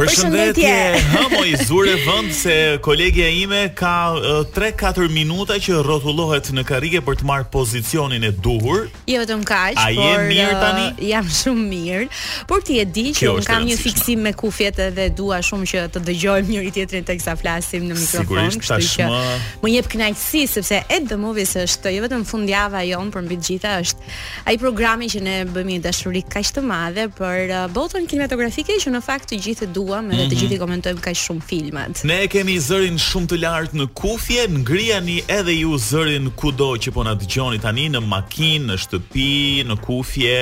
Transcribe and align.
Përshëndetje, 0.00 0.68
hë 1.12 1.22
mo 1.28 1.42
i 1.44 1.52
zure 1.60 1.92
vend 2.06 2.30
se 2.32 2.54
kolegja 2.80 3.26
ime 3.36 3.66
ka 3.76 4.14
3-4 4.56 5.10
minuta 5.12 5.58
që 5.60 5.82
rrotullohet 5.84 6.48
në 6.56 6.62
karike 6.70 7.02
për 7.04 7.18
të 7.20 7.26
marrë 7.28 7.48
pozicionin 7.52 8.24
e 8.24 8.30
duhur. 8.32 8.86
Jo 9.10 9.18
vetëm 9.20 9.42
kaq, 9.44 9.74
por 9.76 9.82
A 9.82 9.90
je 9.92 10.22
mirë 10.30 10.54
tani? 10.62 10.86
jam 11.10 11.28
shumë 11.40 11.64
mirë. 11.72 12.06
Por 12.48 12.64
ti 12.64 12.78
e 12.80 12.86
di 12.88 13.10
që 13.18 13.34
më 13.40 13.44
kam 13.44 13.66
një 13.68 13.76
fiksim 13.82 14.22
me 14.24 14.32
kufjet 14.32 14.80
edhe 14.86 15.10
dua 15.20 15.42
shumë 15.44 15.68
që 15.74 15.84
të 15.98 16.02
dëgjojmë 16.08 16.48
njëri 16.54 16.72
tjetrin 16.78 17.04
teksa 17.12 17.36
flasim 17.36 17.84
në 17.90 17.98
mikrofon, 17.98 18.56
Sigurisht, 18.56 18.60
kështu 18.64 19.04
që 19.04 19.10
më 19.66 19.74
jep 19.74 19.92
kënaqësi 19.92 20.42
sepse 20.54 20.80
Ed 20.96 21.10
the 21.12 21.20
Movies 21.26 21.52
është 21.66 21.92
jo 21.98 22.06
vetëm 22.08 22.24
fundjava 22.32 22.80
jon, 22.88 23.12
për 23.12 23.26
mbi 23.28 23.36
gjitha 23.50 23.76
është 23.84 24.08
ai 24.48 24.56
programi 24.64 25.12
që 25.12 25.20
ne 25.28 25.36
bëmi 25.44 25.76
dashuri 25.84 26.24
kaq 26.24 26.54
të 26.56 26.64
madhe 26.72 27.04
për 27.20 27.52
botën 27.76 28.08
kinematografike 28.08 28.80
që 28.80 28.96
në 28.96 29.04
fakt 29.04 29.34
të 29.34 29.42
gjithë 29.44 29.70
duam 29.90 30.10
edhe 30.12 30.22
mm 30.22 30.30
-hmm. 30.30 30.30
të 30.30 30.36
gjithë 30.40 30.54
i 30.54 30.56
mhm. 30.56 30.62
komentojmë 30.64 31.02
kaq 31.06 31.18
shumë 31.24 31.46
filmat. 31.50 32.04
Ne 32.06 32.18
kemi 32.30 32.54
zërin 32.68 32.98
shumë 33.02 33.28
të 33.30 33.38
lartë 33.44 33.76
në 33.80 33.86
kufje, 34.00 34.44
ngrihani 34.62 35.16
edhe 35.38 35.54
ju 35.60 35.72
zërin 35.90 36.30
kudo 36.40 36.68
që 36.82 36.90
po 36.96 37.02
na 37.06 37.14
dëgjoni 37.18 37.58
tani 37.64 37.86
në 37.94 38.00
makinë, 38.14 38.64
në 38.70 38.76
shtëpi, 38.84 39.66
në 39.70 39.74
kufje. 39.86 40.38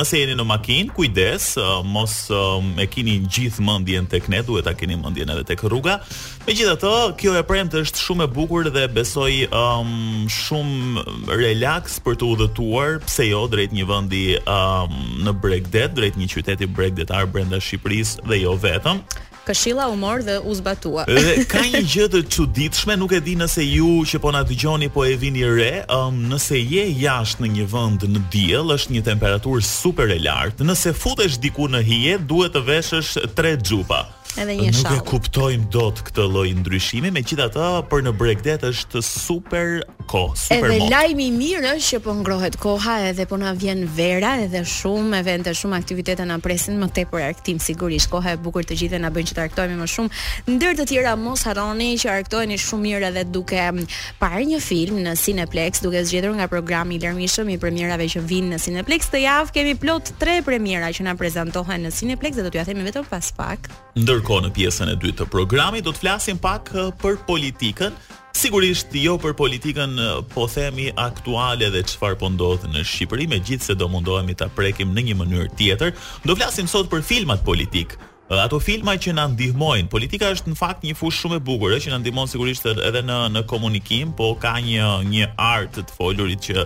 Nëse 0.00 0.16
jeni 0.22 0.36
në 0.40 0.46
makinë, 0.54 0.92
kujdes, 0.96 1.52
uh, 1.60 1.72
mos 1.84 2.14
um, 2.32 2.72
e 2.80 2.86
keni 2.86 3.18
gjithë 3.28 3.64
mendjen 3.68 4.06
tek 4.08 4.28
ne, 4.32 4.40
duhet 4.42 4.64
ta 4.64 4.72
keni 4.76 4.96
mendjen 4.96 5.30
edhe 5.36 5.44
tek 5.54 5.66
rruga. 5.68 6.00
Megjithatë, 6.46 6.90
kjo 7.20 7.34
e 7.36 7.40
premte 7.44 7.82
është 7.84 8.00
shumë 8.00 8.24
e 8.24 8.30
bukur 8.32 8.68
dhe 8.72 8.86
besoj 8.96 9.34
um, 9.52 10.24
shumë 10.32 11.04
relax 11.36 11.98
për 12.00 12.16
të 12.16 12.28
udhëtuar, 12.34 12.94
pse 13.04 13.26
jo 13.28 13.42
drejt 13.52 13.74
një 13.76 13.84
vendi 13.90 14.22
um, 14.40 14.94
në 15.26 15.34
Bregdet, 15.42 15.92
drejt 15.98 16.16
një 16.16 16.30
qyteti 16.32 16.68
bregdetar 16.72 17.28
brenda 17.28 17.60
Shqipërisë 17.60 18.24
dhe 18.30 18.40
jo 18.46 18.54
vetëm. 18.62 19.02
Këshilla 19.50 19.86
u 19.92 19.96
morë 20.00 20.24
dhe 20.30 20.38
u 20.40 20.56
zbatua. 20.56 21.04
dhe 21.10 21.42
ka 21.50 21.60
një 21.74 21.82
gjë 21.92 22.06
të 22.16 22.22
çuditshme, 22.32 22.96
nuk 22.96 23.12
e 23.12 23.20
di 23.24 23.34
nëse 23.40 23.64
ju 23.68 23.90
që 24.08 24.20
po 24.24 24.32
na 24.32 24.40
dëgjoni 24.46 24.88
po 24.94 25.04
e 25.10 25.18
vini 25.20 25.44
re, 25.44 25.82
um, 25.92 26.22
nëse 26.32 26.56
je 26.56 26.86
jashtë 27.04 27.44
në 27.44 27.50
një 27.58 27.66
vend 27.74 28.06
në 28.14 28.24
diell, 28.32 28.72
është 28.72 28.96
një 28.96 29.04
temperaturë 29.12 29.68
super 29.68 30.08
e 30.08 30.16
lartë. 30.24 30.64
Nëse 30.64 30.94
futesh 30.96 31.36
diku 31.42 31.68
në 31.68 31.84
hije, 31.90 32.16
duhet 32.32 32.56
të 32.56 32.64
veshësh 32.70 33.12
tre 33.36 33.58
xhupa 33.60 34.06
edhe 34.42 34.54
një 34.56 34.70
shall. 34.72 34.94
Nuk 34.96 35.06
e 35.06 35.10
kuptojmë 35.10 35.66
dot 35.74 35.98
këtë 36.08 36.24
lloj 36.32 36.46
ndryshimi, 36.60 37.10
megjithatë 37.14 37.64
për 37.90 38.04
në 38.06 38.12
Bregdet 38.20 38.62
është 38.70 39.02
super 39.04 39.80
kohë, 40.10 40.36
super 40.42 40.66
Edhe 40.70 40.78
mod. 40.82 40.90
lajmi 40.94 41.26
i 41.28 41.32
mirë 41.34 41.74
është 41.76 41.88
që 41.90 42.00
po 42.06 42.14
ngrohet 42.20 42.56
koha 42.60 42.96
edhe 43.10 43.26
po 43.30 43.38
na 43.40 43.52
vjen 43.54 43.84
vera 43.96 44.32
edhe 44.44 44.62
shumë 44.66 45.20
evente, 45.22 45.52
shumë 45.54 45.78
aktivitete 45.82 46.24
na 46.26 46.38
presin 46.42 46.78
më 46.80 46.88
tepër 46.96 47.24
arktim 47.28 47.60
sigurisht. 47.62 48.10
Koha 48.10 48.34
e 48.36 48.40
bukur 48.40 48.64
të 48.66 48.78
gjithë 48.80 49.00
na 49.04 49.10
bën 49.14 49.28
që 49.30 49.36
të 49.36 49.44
arktohemi 49.46 49.76
më 49.82 49.88
shumë. 49.94 50.20
Ndër 50.56 50.76
të 50.80 50.88
tjera 50.90 51.12
mos 51.20 51.44
harroni 51.46 51.90
që 52.00 52.10
arktoheni 52.16 52.58
shumë 52.58 52.86
mirë 52.88 53.10
edhe 53.12 53.24
duke 53.30 53.60
mm, 53.60 53.84
parë 54.22 54.42
një 54.54 54.60
film 54.64 55.02
në 55.04 55.16
Cineplex, 55.20 55.84
duke 55.84 56.02
zgjedhur 56.04 56.34
nga 56.40 56.48
programi 56.50 56.98
i 56.98 57.02
lërmishëm 57.04 57.52
i 57.54 57.60
premierave 57.62 58.08
që 58.10 58.24
vijnë 58.26 58.54
në 58.54 58.62
Cineplex. 58.64 59.10
Të 59.12 59.22
javë 59.26 59.54
kemi 59.58 59.76
plot 59.82 60.14
3 60.22 60.40
premiera 60.48 60.90
që 60.92 61.06
na 61.06 61.14
prezantohen 61.20 61.84
në 61.86 61.92
Cineplex 62.00 62.40
dhe 62.40 62.46
do 62.48 62.54
t'ju 62.54 62.66
themi 62.70 62.86
vetëm 62.88 63.06
pas 63.10 63.30
pak. 63.38 63.70
Ndërkohë 63.98 64.29
kohë 64.30 64.46
në 64.46 64.50
pjesën 64.54 64.90
e 64.92 64.92
dytë 65.02 65.24
të 65.24 65.24
programit 65.32 65.82
do 65.82 65.90
të 65.90 66.02
flasim 66.04 66.36
pak 66.38 66.68
për 67.02 67.16
politikën, 67.26 67.94
sigurisht 68.38 68.92
jo 68.94 69.16
për 69.18 69.32
politikën 69.40 69.96
po 70.30 70.44
themi 70.52 70.86
aktuale 71.02 71.66
dhe 71.74 71.82
çfarë 71.90 72.18
po 72.20 72.30
ndodh 72.30 72.68
në 72.70 72.84
Shqipëri, 72.86 73.26
megjithse 73.32 73.74
do 73.80 73.88
mundohemi 73.90 74.36
ta 74.38 74.46
prekim 74.54 74.94
në 74.94 75.08
një 75.08 75.16
mënyrë 75.18 75.50
tjetër. 75.58 75.96
Do 76.22 76.38
flasim 76.38 76.70
sot 76.70 76.86
për 76.92 77.02
filmat 77.08 77.42
politik. 77.42 77.98
Ato 78.30 78.60
filma 78.62 78.92
që 78.94 79.16
na 79.18 79.24
ndihmojnë, 79.32 79.90
politika 79.90 80.28
është 80.30 80.52
në 80.52 80.60
fakt 80.60 80.84
një 80.86 80.94
fushë 81.00 81.24
shumë 81.24 81.40
e 81.40 81.44
bukur, 81.48 81.74
që 81.82 81.90
na 81.90 81.98
ndihmon 81.98 82.30
sigurisht 82.30 82.68
edhe 82.70 83.02
në 83.08 83.16
në 83.34 83.42
komunikim, 83.50 84.12
po 84.14 84.36
ka 84.38 84.54
një 84.62 84.86
një 85.10 85.32
art 85.42 85.74
të 85.80 85.90
folurit 85.96 86.46
që 86.46 86.62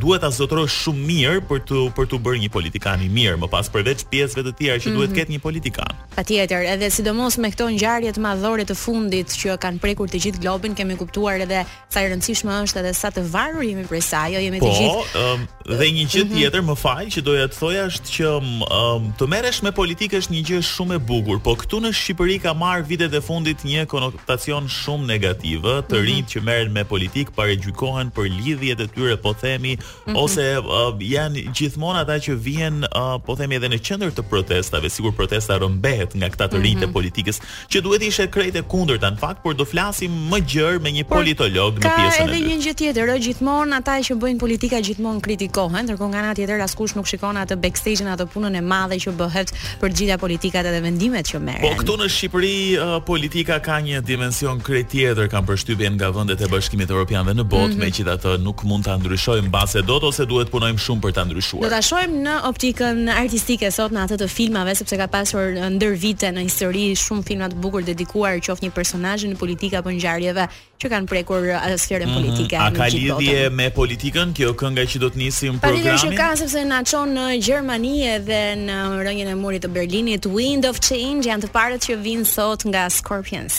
duhet 0.00 0.20
ta 0.22 0.30
zotrosh 0.34 0.74
shumë 0.82 1.04
mirë 1.08 1.40
për 1.46 1.60
të 1.68 1.80
për 1.96 2.08
të 2.10 2.18
bërë 2.26 2.40
një 2.42 2.48
politikan 2.52 3.02
i 3.04 3.08
mirë, 3.14 3.36
më 3.44 3.48
pas 3.52 3.68
përveç 3.70 4.02
pjesëve 4.10 4.44
të 4.48 4.52
tjera 4.58 4.78
që 4.78 4.78
mm 4.78 4.80
-hmm. 4.80 4.94
duhet 4.96 5.08
të 5.10 5.12
mhm. 5.12 5.20
ketë 5.20 5.30
një 5.34 5.40
politikan. 5.40 5.92
Patjetër, 6.16 6.62
edhe 6.74 6.88
sidomos 6.90 7.38
me 7.38 7.50
këto 7.52 7.68
ngjarje 7.70 8.12
të 8.12 8.20
madhore 8.20 8.64
të 8.66 8.74
fundit 8.74 9.28
që 9.30 9.56
kanë 9.62 9.78
prekur 9.78 10.08
të 10.10 10.18
gjithë 10.24 10.40
globin, 10.42 10.74
kemi 10.74 10.96
kuptuar 10.96 11.40
edhe 11.40 11.64
sa 11.90 12.02
e 12.02 12.10
rëndësishme 12.10 12.52
është 12.64 12.78
edhe 12.82 12.92
sa 12.94 13.08
të 13.10 13.22
varur 13.30 13.62
jemi 13.62 13.86
prej 13.86 14.02
saj, 14.02 14.32
jo 14.34 14.40
jemi 14.40 14.58
po, 14.60 14.66
të 14.66 14.72
gjithë. 14.78 14.98
Po, 15.12 15.18
um, 15.32 15.46
dhe 15.78 15.84
një 15.96 16.04
gjë 16.12 16.24
mm 16.24 16.28
-hmm. 16.28 16.36
tjetër 16.36 16.62
më 16.62 16.74
fal 16.76 17.06
që 17.14 17.20
doja 17.22 17.46
të 17.48 17.56
thoja 17.60 17.82
është 17.86 18.08
që 18.16 18.26
um, 18.34 19.14
të 19.18 19.24
merresh 19.28 19.62
me 19.62 19.72
politikë 19.72 20.16
është 20.18 20.32
një 20.34 20.42
gjë 20.48 20.60
shumë 20.74 20.94
e 20.94 20.98
bukur, 20.98 21.36
po 21.40 21.54
këtu 21.56 21.76
në 21.80 21.90
Shqipëri 21.98 22.38
ka 22.42 22.52
marr 22.54 22.82
vitet 22.88 23.14
e 23.14 23.20
fundit 23.20 23.58
një 23.64 23.86
konotacion 23.86 24.64
shumë 24.68 25.06
negativ, 25.06 25.60
të 25.62 25.94
mhm. 25.94 26.04
rinjt 26.06 26.26
mm 26.26 26.26
-hmm. 26.26 26.42
që 26.42 26.44
merren 26.48 26.72
me 26.72 26.84
politikë 26.84 27.30
paraqyjkohen 27.38 28.10
për 28.16 28.24
lidhjet 28.42 28.80
e 28.80 28.86
tyre, 28.88 29.16
po 29.16 29.32
them 29.32 29.67
themi 29.76 29.84
mm 30.06 30.14
-hmm. 30.14 30.22
ose 30.22 30.58
uh, 30.58 30.96
janë 31.00 31.36
gjithmonë 31.56 31.98
ata 32.02 32.14
që 32.24 32.32
vijnë 32.46 32.82
uh, 32.90 33.18
po 33.26 33.34
themi 33.36 33.54
edhe 33.56 33.68
në 33.68 33.78
qendër 33.86 34.10
të 34.18 34.22
protestave, 34.30 34.88
sikur 34.90 35.12
protesta 35.12 35.58
rëmbehet 35.58 36.10
nga 36.18 36.28
këta 36.32 36.46
të 36.48 36.56
rinjtë 36.64 36.76
mm 36.86 36.88
-hmm. 36.88 36.92
politikës, 36.92 37.36
që 37.70 37.78
duhet 37.84 38.02
ishte 38.02 38.26
krejt 38.36 38.54
e 38.60 38.62
kundërta 38.70 39.08
në 39.10 39.18
fakt, 39.18 39.40
por 39.42 39.54
do 39.54 39.64
flasim 39.64 40.12
më 40.30 40.38
gjerë 40.52 40.80
me 40.84 40.90
një 40.96 41.04
por, 41.04 41.16
politolog 41.16 41.72
në 41.72 41.80
pjesën 41.80 42.14
e 42.14 42.16
tyre. 42.16 42.26
Ka 42.28 42.30
edhe 42.30 42.38
një 42.48 42.56
gjë 42.64 42.74
tjetër, 42.80 43.06
gjithmonë 43.26 43.72
ata 43.78 43.92
që 44.06 44.12
bëjnë 44.22 44.38
politika 44.44 44.76
gjithmonë 44.86 45.20
kritikohen, 45.26 45.82
ndërkohë 45.86 46.10
nga 46.12 46.18
ana 46.22 46.34
tjetër 46.38 46.58
askush 46.66 46.94
nuk 46.96 47.06
shikon 47.10 47.36
atë 47.44 47.54
backstage-in, 47.62 48.08
atë 48.14 48.24
punën 48.32 48.56
e 48.56 48.62
madhe 48.70 48.96
që 49.04 49.10
bëhet 49.20 49.48
për 49.80 49.88
gjitha 49.98 50.16
politikat 50.24 50.66
edhe 50.70 50.80
vendimet 50.86 51.24
që 51.30 51.38
merren. 51.46 51.64
Po 51.66 51.72
këtu 51.80 51.92
në 52.00 52.06
Shqipëri 52.14 52.56
uh, 52.78 52.80
politika 53.10 53.54
ka 53.68 53.74
një 53.86 53.98
dimension 54.12 54.56
krejt 54.66 54.88
tjetër, 54.94 55.26
kanë 55.32 55.46
përshtypjen 55.48 55.94
nga 55.98 56.08
vendet 56.18 56.40
e 56.40 56.46
Bashkimit 56.52 56.90
Evropian 56.90 57.24
dhe 57.28 57.34
në 57.40 57.44
botë, 57.52 57.66
mm 57.66 57.72
-hmm. 57.72 57.84
megjithatë 57.84 58.30
nuk 58.46 58.58
mund 58.68 58.84
ta 58.84 58.94
ndryshojmë 58.96 59.50
pasë 59.58 59.82
dot 59.90 60.04
ose 60.06 60.22
duhet 60.30 60.52
punojmë 60.54 60.78
shumë 60.82 61.02
për 61.04 61.14
ta 61.18 61.22
ndryshuar. 61.26 61.64
Do 61.66 61.70
ta 61.72 61.80
shohim 61.84 62.12
në 62.24 62.34
optikën 62.50 63.00
artistike 63.10 63.70
sot 63.74 63.94
në 63.94 64.04
atë 64.04 64.18
të 64.22 64.28
filmave 64.30 64.74
sepse 64.78 64.98
ka 65.00 65.08
pasur 65.10 65.56
ndër 65.74 65.96
vite 66.02 66.30
në 66.36 66.44
histori 66.46 66.84
shumë 67.00 67.24
filma 67.32 67.48
të 67.52 67.58
bukur 67.64 67.82
dedikuar 67.88 68.38
qoftë 68.44 68.68
një 68.68 68.74
personazhi 68.76 69.30
në 69.32 69.38
politikë 69.40 69.80
apo 69.80 69.94
ngjarjeve 69.96 70.44
që 70.78 70.90
kanë 70.92 71.10
prekur 71.10 71.46
sferën 71.84 72.06
mm 72.06 72.10
-hmm. 72.10 72.18
politike. 72.18 72.54
A 72.56 72.68
ka 72.78 72.86
lidhje 72.94 73.38
me 73.58 73.66
politikën 73.80 74.28
kjo 74.36 74.50
kënga 74.60 74.84
që 74.90 74.96
do 75.02 75.08
të 75.12 75.18
nisim 75.24 75.52
programin? 75.58 75.60
Pa 75.60 75.72
lidhje 75.76 75.94
që 76.04 76.08
ka 76.20 76.28
sepse 76.40 76.60
na 76.72 76.78
çon 76.90 77.08
në 77.16 77.26
Gjermani 77.46 77.96
dhe 78.28 78.42
në 78.66 78.76
rënjen 79.06 79.28
e 79.32 79.34
murit 79.42 79.62
të 79.64 79.68
Berlinit 79.76 80.24
Wind 80.34 80.64
of 80.70 80.76
Change 80.88 81.20
janë 81.30 81.42
të 81.46 81.50
parët 81.56 81.80
që 81.86 81.92
vinë 82.06 82.24
sot 82.36 82.60
nga 82.70 82.82
Scorpions. 82.98 83.54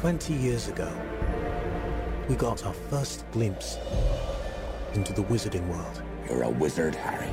20 0.00 0.32
years 0.32 0.66
ago, 0.66 0.90
we 2.26 2.34
got 2.34 2.64
our 2.64 2.72
first 2.88 3.22
glimpse 3.32 3.76
into 4.94 5.12
the 5.12 5.20
wizarding 5.24 5.68
world. 5.68 6.02
You're 6.26 6.44
a 6.44 6.48
wizard, 6.48 6.94
Harry. 6.94 7.30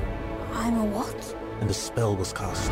I'm 0.52 0.76
a 0.78 0.84
what? 0.84 1.34
And 1.62 1.70
a 1.70 1.72
spell 1.72 2.14
was 2.14 2.34
cast. 2.34 2.68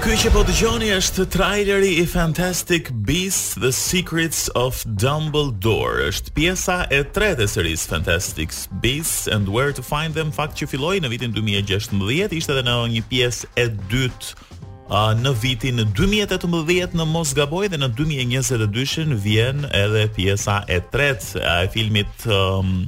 Kjo 0.00 0.14
që 0.16 0.30
po 0.32 0.40
dëgjoni 0.48 0.86
është 0.96 1.24
traileri 1.34 1.90
i 2.00 2.04
Fantastic 2.08 2.86
Beasts: 3.04 3.52
The 3.60 3.68
Secrets 3.76 4.46
of 4.56 4.78
Dumbledore. 4.88 6.06
Është 6.08 6.32
pjesa 6.38 6.76
e 6.88 7.02
tretë 7.04 7.44
e 7.44 7.48
serisë 7.52 7.90
Fantastic 7.90 8.54
Beasts 8.80 9.28
and 9.28 9.52
Where 9.52 9.74
to 9.76 9.84
Find 9.84 10.16
Them, 10.16 10.32
fakt 10.32 10.56
që 10.62 10.70
filloi 10.72 11.02
në 11.04 11.10
vitin 11.12 11.36
2016, 11.36 12.32
ishte 12.40 12.56
edhe 12.56 12.64
në 12.70 12.78
një 12.94 13.04
pjesë 13.12 13.52
e 13.60 13.66
dytë 13.92 15.04
në 15.20 15.34
vitin 15.44 15.84
2018 15.92 16.96
në 16.96 17.08
Mos 17.12 17.36
Gaboj 17.36 17.68
dhe 17.68 17.82
në 17.84 17.92
2022-shën 18.00 19.12
vjen 19.20 19.66
edhe 19.84 20.06
pjesa 20.16 20.62
e 20.64 20.80
tretë 20.88 21.44
e 21.44 21.58
filmit 21.76 22.24
um, 22.32 22.86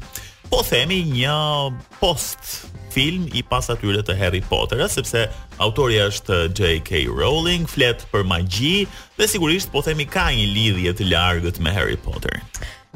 po 0.48 0.64
themi 0.64 1.02
një 1.12 1.36
post 2.00 2.56
film 2.92 3.22
i 3.32 3.40
pas 3.48 3.64
atyre 3.72 4.02
të 4.04 4.12
Harry 4.18 4.42
Potter 4.44 4.82
sepse 4.92 5.22
Autori 5.62 6.00
është 6.02 6.34
uh, 6.34 6.44
J.K. 6.58 7.04
Rowling, 7.14 7.66
flet 7.70 8.02
për 8.10 8.26
magji 8.26 8.86
dhe 9.18 9.28
sigurisht 9.30 9.70
po 9.72 9.82
themi 9.86 10.06
ka 10.10 10.28
një 10.34 10.46
lidhje 10.56 10.94
të 10.98 11.08
largët 11.12 11.60
me 11.62 11.72
Harry 11.76 11.98
Potter. 12.02 12.40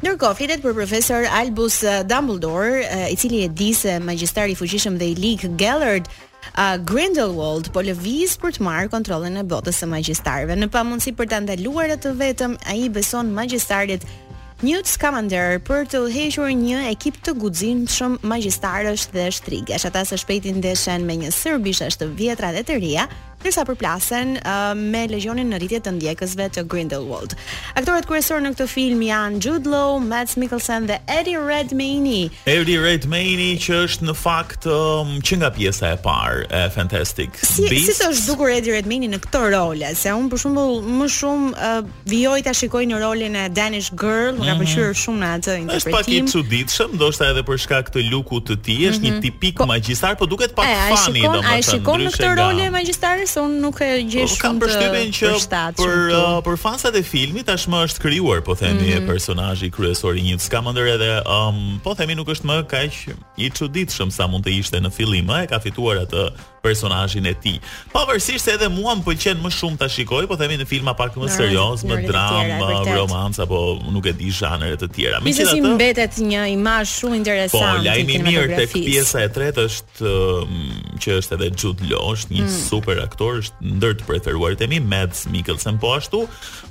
Ndërkohë 0.03 0.37
flitet 0.41 0.65
për 0.65 0.75
profesor 0.77 1.25
Albus 1.39 1.79
uh, 1.87 2.03
Dumbledore, 2.07 2.83
uh, 2.85 3.07
i 3.13 3.17
cili 3.19 3.45
e 3.47 3.49
di 3.49 3.71
se 3.79 3.97
magjistari 4.05 4.57
i 4.57 4.59
fuqishëm 4.59 4.99
dhe 5.01 5.13
i 5.13 5.15
lig 5.17 5.47
Gellert 5.61 6.11
uh, 6.59 6.75
Grindelwald 6.91 7.71
po 7.73 7.85
lëviz 7.87 8.35
për 8.43 8.59
të 8.59 8.67
marrë 8.67 8.91
kontrollin 8.93 9.39
e 9.41 9.47
botës 9.55 9.79
së 9.83 9.89
magjistarëve. 9.95 10.59
Në 10.59 10.71
pamundësi 10.75 11.15
për 11.17 11.31
ta 11.33 11.41
ndaluar 11.47 11.95
atë 11.97 12.17
vetëm, 12.19 12.59
ai 12.73 12.83
beson 12.93 13.31
magjistarët 13.39 14.05
Newt 14.64 14.88
Scamander 14.88 15.58
për 15.67 15.82
të 15.93 15.99
hequr 16.14 16.49
një 16.56 16.79
ekip 16.88 17.19
të 17.26 17.35
guximshëm 17.43 17.82
shumë 18.17 18.29
magjistarësh 18.31 19.05
dhe 19.12 19.26
shtrigësh. 19.37 19.85
Ata 19.91 20.06
së 20.08 20.17
shpejti 20.23 20.55
ndeshën 20.62 21.05
me 21.05 21.12
një 21.20 21.29
serbishtë 21.43 21.91
të 22.00 22.08
vjetra 22.17 22.55
dhe 22.56 22.62
të 22.64 22.79
reja, 22.81 23.05
Nisa 23.44 23.65
përplasen 23.69 24.38
uh, 24.41 24.71
me 24.73 25.05
legionin 25.11 25.50
në 25.53 25.59
rritje 25.61 25.79
të 25.85 25.93
ndjekësve 25.99 26.47
të 26.56 26.62
Grindelwald. 26.73 27.35
Aktorët 27.79 28.06
kryesorë 28.09 28.44
në 28.47 28.50
këtë 28.55 28.67
film 28.73 29.03
janë 29.05 29.41
Jude 29.44 29.71
Law, 29.71 29.99
Mads 30.03 30.38
Mikkelsen 30.41 30.87
dhe 30.88 30.97
Eddie 31.12 31.37
Redmayne. 31.43 32.31
Eddie 32.49 32.79
Redmayne 32.83 33.50
që 33.62 33.79
është 33.87 34.09
në 34.09 34.15
fakt 34.19 34.67
um, 34.73 35.19
që 35.21 35.38
nga 35.43 35.50
pjesa 35.55 35.93
e 35.94 36.00
parë 36.05 36.47
e 36.49 36.62
Fantastic 36.77 37.37
si, 37.43 37.67
Beasts. 37.69 37.91
Si 37.91 37.99
të 38.00 38.09
është 38.09 38.33
dukur 38.33 38.50
Eddie 38.56 38.75
Redmayne 38.79 39.12
në 39.12 39.21
këtë 39.27 39.44
role? 39.55 39.93
Se 40.00 40.17
unë 40.17 40.33
për 40.33 40.43
shumë 40.47 40.67
më 41.03 41.11
shumë 41.19 41.53
uh, 41.53 41.79
vjoj 42.15 42.38
të 42.49 42.56
shikoj 42.62 42.85
në 42.91 43.03
rolin 43.05 43.37
e 43.37 43.47
Danish 43.55 43.93
Girl, 43.93 44.33
mm 44.38 44.41
-hmm. 44.41 44.49
ka 44.49 44.55
mhm. 44.55 44.65
përqyrë 44.65 44.97
shumë 45.05 45.21
në 45.27 45.29
atë 45.35 45.56
interpretim. 45.61 45.77
është 45.77 45.91
pak 45.91 46.09
i 46.09 46.21
të 46.23 46.33
suditëshëm, 46.37 46.97
do 46.99 47.12
shta 47.12 47.25
edhe 47.31 47.43
për 47.43 47.56
shka 47.61 47.79
këtë 47.83 48.03
luku 48.11 48.37
të 48.41 48.55
ti, 48.65 48.77
është 48.79 48.88
mm 48.88 48.91
-hmm. 48.91 49.05
një 49.05 49.12
mhm. 49.12 49.23
tipik 49.23 49.56
po, 49.56 49.67
magjistar, 49.67 50.17
po 50.19 50.27
duket 50.27 50.55
pak 50.55 50.65
e, 50.65 50.75
fani, 50.97 51.21
të 51.23 51.44
A 51.47 51.59
e 51.59 51.62
shikon 51.62 52.00
në 52.00 52.11
këtë 52.11 52.35
role 52.41 53.25
se 53.31 53.43
unë 53.43 53.58
nuk 53.62 53.81
e 53.82 53.88
gjej 54.06 54.26
shumë. 54.31 54.43
Kam 54.43 54.58
përshtypjen 54.62 55.12
që 55.17 55.31
për 55.78 55.94
uh, 56.14 56.26
për 56.46 56.58
fansat 56.62 56.96
e 56.99 57.02
filmit 57.06 57.49
tashmë 57.50 57.82
është 57.88 58.05
krijuar, 58.05 58.43
po 58.46 58.55
themi, 58.58 58.78
mm 58.81 58.88
-hmm. 58.88 59.05
e 59.05 59.11
personazhi 59.12 59.70
kryesor 59.70 60.17
i 60.17 60.23
një 60.28 60.38
skamander 60.43 60.87
edhe 60.96 61.11
um, 61.37 61.81
po 61.84 61.94
themi 61.99 62.14
nuk 62.19 62.28
është 62.34 62.46
më 62.50 62.56
kaq 62.73 63.00
i 63.38 63.50
çuditshëm 63.50 64.11
sa 64.11 64.26
mund 64.31 64.44
të 64.46 64.50
ishte 64.61 64.81
në 64.81 64.90
fillim, 64.93 65.31
a 65.31 65.43
e 65.43 65.46
ka 65.50 65.58
fituar 65.61 65.96
atë 66.05 66.23
personazhin 66.67 67.25
e 67.31 67.35
tij. 67.41 67.59
Pavarësisht 67.95 68.45
se 68.49 68.53
edhe 68.57 68.69
mua 68.73 68.95
më 68.99 69.05
pëlqen 69.07 69.41
më 69.47 69.53
shumë 69.57 69.79
ta 69.81 69.89
shikoj, 69.93 70.25
po 70.31 70.37
themi 70.41 70.59
në 70.61 70.67
filma 70.69 70.97
pak 70.99 71.15
më 71.21 71.29
serioz, 71.35 71.85
më 71.87 72.01
dramë, 72.11 72.59
romancë 72.97 73.45
apo 73.47 73.61
nuk 73.95 74.09
e 74.11 74.15
di 74.19 74.33
zhanre 74.39 74.73
të 74.83 74.89
tjera. 74.97 75.21
Me 75.25 75.35
gjithatë, 75.35 75.55
si 75.55 75.77
mbetet 75.77 76.19
një 76.33 76.43
imazh 76.57 76.97
shumë 77.03 77.21
interesant. 77.21 77.57
Po, 77.57 77.85
lajmi 77.87 78.19
i 78.19 78.23
mirë 78.27 78.59
tek 78.63 78.75
pjesa 78.77 79.25
e 79.27 79.31
tretë 79.37 79.67
është 79.71 80.13
um, 80.13 80.59
që 81.03 81.21
është 81.21 81.39
edhe 81.39 81.53
Jude 81.55 81.89
Law, 81.93 82.11
është 82.17 82.37
një 82.37 82.45
mm. 82.49 82.59
super 82.67 83.01
aktor, 83.07 83.41
është 83.45 83.73
ndër 83.77 83.97
të 84.01 84.09
preferuarit 84.11 84.67
e 84.67 84.71
mi, 84.73 84.83
Mads 84.95 85.27
Mikkelsen 85.33 85.79
po 85.83 85.95
ashtu, 85.99 86.25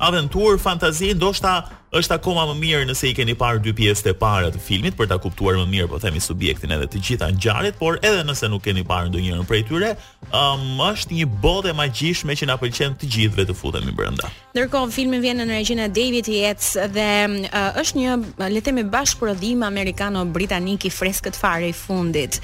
aventur, 0.04 0.60
fantazi, 0.62 1.14
ndoshta 1.16 1.58
është 2.00 2.18
akoma 2.20 2.44
më 2.50 2.56
mirë 2.60 2.88
nëse 2.90 3.08
i 3.10 3.14
keni 3.16 3.36
parë 3.40 3.62
dy 3.64 3.72
pjesët 3.78 4.10
e 4.12 4.14
para 4.20 4.50
të 4.52 4.60
filmit 4.62 4.98
për 5.00 5.10
ta 5.14 5.18
kuptuar 5.22 5.58
më 5.62 5.68
mirë 5.72 5.90
po 5.94 6.00
themi 6.04 6.20
subjektin 6.22 6.74
edhe 6.76 6.90
të 6.92 7.02
gjitha 7.08 7.30
ngjarjet, 7.38 7.78
por 7.80 7.98
edhe 8.04 8.26
nëse 8.28 8.50
nuk 8.52 8.64
keni 8.68 8.84
parë 8.88 9.14
ndonjërin 9.14 9.48
prej 9.48 9.64
tyre, 9.70 9.94
ëm 10.32 10.66
um, 10.76 10.82
është 10.92 11.18
një 11.20 11.30
botë 11.44 11.76
magjishme 11.78 12.36
që 12.36 12.50
na 12.52 12.58
pëlqen 12.60 12.98
të 13.00 13.12
gjithëve 13.16 13.48
të 13.52 13.56
futemi 13.60 13.96
brenda. 13.96 14.28
Ndërkohë 14.56 14.92
filmi 14.96 15.22
vjen 15.24 15.40
në 15.42 15.50
regjinë 15.54 15.88
e 15.90 15.94
David 15.98 16.30
Yates 16.36 16.74
dhe 16.96 17.10
uh, 17.48 17.80
është 17.80 18.02
një 18.02 18.20
uh, 18.20 18.48
le 18.52 18.60
të 18.60 18.68
themi 18.70 18.86
bashkëprodhim 18.92 19.64
amerikano-britanik 19.68 20.88
i 20.90 20.92
freskët 20.92 21.40
fare 21.40 21.70
i 21.72 21.76
fundit. 21.76 22.42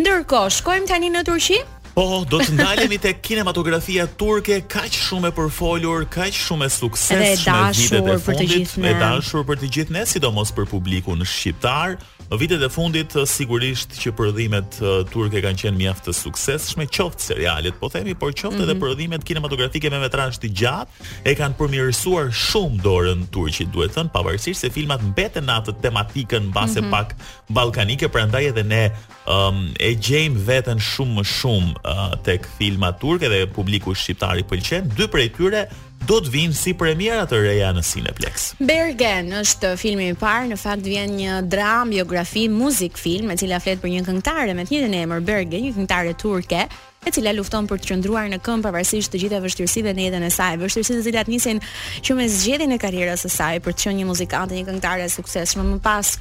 Ndërkohë, 0.00 0.52
shkojmë 0.60 0.90
tani 0.92 1.12
në 1.14 1.24
Turqi. 1.28 1.60
Oh, 1.96 2.26
do 2.28 2.36
të 2.44 2.52
ndalemi 2.52 2.98
te 3.00 3.14
kinematografia 3.24 4.04
turke, 4.20 4.58
kaq 4.68 4.90
shumë 4.92 5.30
e 5.30 5.34
përfolur, 5.38 6.02
kaq 6.12 6.34
shumë 6.36 6.66
e 6.68 6.74
suksesshme, 6.74 7.22
me 7.24 7.30
dhënë 7.40 8.16
për 8.26 8.36
të 8.42 8.48
gjithë, 8.50 8.82
me 8.84 8.92
dashur 9.00 9.46
për 9.48 9.62
të 9.62 9.70
gjithë 9.78 9.96
ne, 9.96 10.02
sidomos 10.10 10.52
për 10.58 10.68
publikun 10.74 11.24
shqiptar. 11.30 11.96
Vitet 12.34 12.60
e 12.60 12.68
fundit 12.68 13.12
eh, 13.14 13.22
sigurisht 13.22 13.92
që 14.02 14.10
prodhimet 14.18 14.78
eh, 14.82 14.96
turke 15.12 15.38
kanë 15.44 15.60
qenë 15.60 15.78
mjaft 15.78 16.08
të 16.08 16.14
suksesshme, 16.16 16.88
qoftë 16.90 17.22
serialet, 17.22 17.76
po 17.78 17.86
themi, 17.92 18.16
por 18.18 18.32
qoftë 18.32 18.50
mm 18.50 18.56
-hmm. 18.56 18.62
edhe 18.64 18.74
mhm. 18.74 18.80
prodhimet 18.80 19.24
kinematografike 19.24 19.90
me 19.90 20.00
metrazh 20.02 20.38
të 20.42 20.48
gjatë, 20.60 20.90
e 21.24 21.30
kanë 21.40 21.54
përmirësuar 21.60 22.28
shumë 22.48 22.82
dorën 22.88 23.22
turqit, 23.30 23.68
duhet 23.72 23.94
thënë, 23.96 24.10
pavarësisht 24.10 24.60
se 24.60 24.70
filmat 24.70 25.02
mbeten 25.02 25.44
në 25.48 25.54
atë 25.60 25.72
tematikën 25.82 26.42
mbase 26.50 26.80
mm 26.80 26.84
-hmm. 26.84 26.90
pak 26.90 27.14
ballkanike, 27.54 28.08
prandaj 28.08 28.44
edhe 28.50 28.62
ne 28.64 28.84
um, 29.26 29.70
e 29.80 29.90
gjejm 30.06 30.32
veten 30.46 30.78
shumë 30.90 31.14
më 31.18 31.22
shumë 31.38 31.70
uh, 31.84 32.16
tek 32.26 32.48
filma 32.58 32.90
turke 32.92 33.28
dhe 33.28 33.46
publiku 33.46 33.94
shqiptar 33.94 34.38
i 34.38 34.42
pëlqen. 34.50 34.82
Dy 34.98 35.06
prej 35.08 35.28
tyre 35.36 35.64
do 36.06 36.18
të 36.22 36.30
vinë 36.32 36.54
si 36.56 36.70
premiera 36.78 37.24
të 37.26 37.38
reja 37.42 37.72
në 37.74 37.82
Cineplex. 37.86 38.48
Bergen 38.68 39.32
është 39.42 39.72
filmi 39.80 40.06
i 40.12 40.16
parë, 40.20 40.50
në 40.52 40.58
fakt 40.60 40.86
vjen 40.86 41.16
një 41.18 41.38
dramë, 41.50 41.96
biografi, 41.98 42.44
muzik 42.52 42.98
film, 43.00 43.32
e 43.34 43.38
cila 43.40 43.58
flet 43.62 43.82
për 43.82 43.90
një 43.94 44.04
këngëtare 44.06 44.54
me 44.54 44.66
të 44.68 44.74
njëjtin 44.76 44.94
emër 45.02 45.24
Bergen, 45.26 45.64
një 45.66 45.72
këngëtare 45.74 46.12
turke, 46.22 46.66
e 47.06 47.12
cila 47.14 47.32
lufton 47.36 47.66
për 47.70 47.80
të 47.82 47.88
qëndruar 47.90 48.28
në 48.30 48.38
këmbë 48.46 48.64
pavarësisht 48.68 49.12
të 49.14 49.20
gjitha 49.24 49.38
vështirësive 49.44 49.92
në 49.96 50.06
jetën 50.08 50.24
e 50.28 50.30
saj, 50.36 50.56
vështirësive 50.62 51.00
të 51.00 51.04
cilat 51.08 51.28
nisin 51.32 51.60
që 52.06 52.16
me 52.18 52.24
zgjedhjen 52.34 52.74
e 52.76 52.80
karrierës 52.82 53.26
së 53.26 53.30
saj 53.38 53.58
për 53.66 53.76
të 53.78 53.84
qenë 53.86 54.00
një 54.02 54.06
muzikante, 54.10 54.58
një 54.58 54.64
këngëtare 54.70 55.06
e 55.06 55.12
suksesshme, 55.14 55.66
më 55.72 55.78
pas 55.86 56.14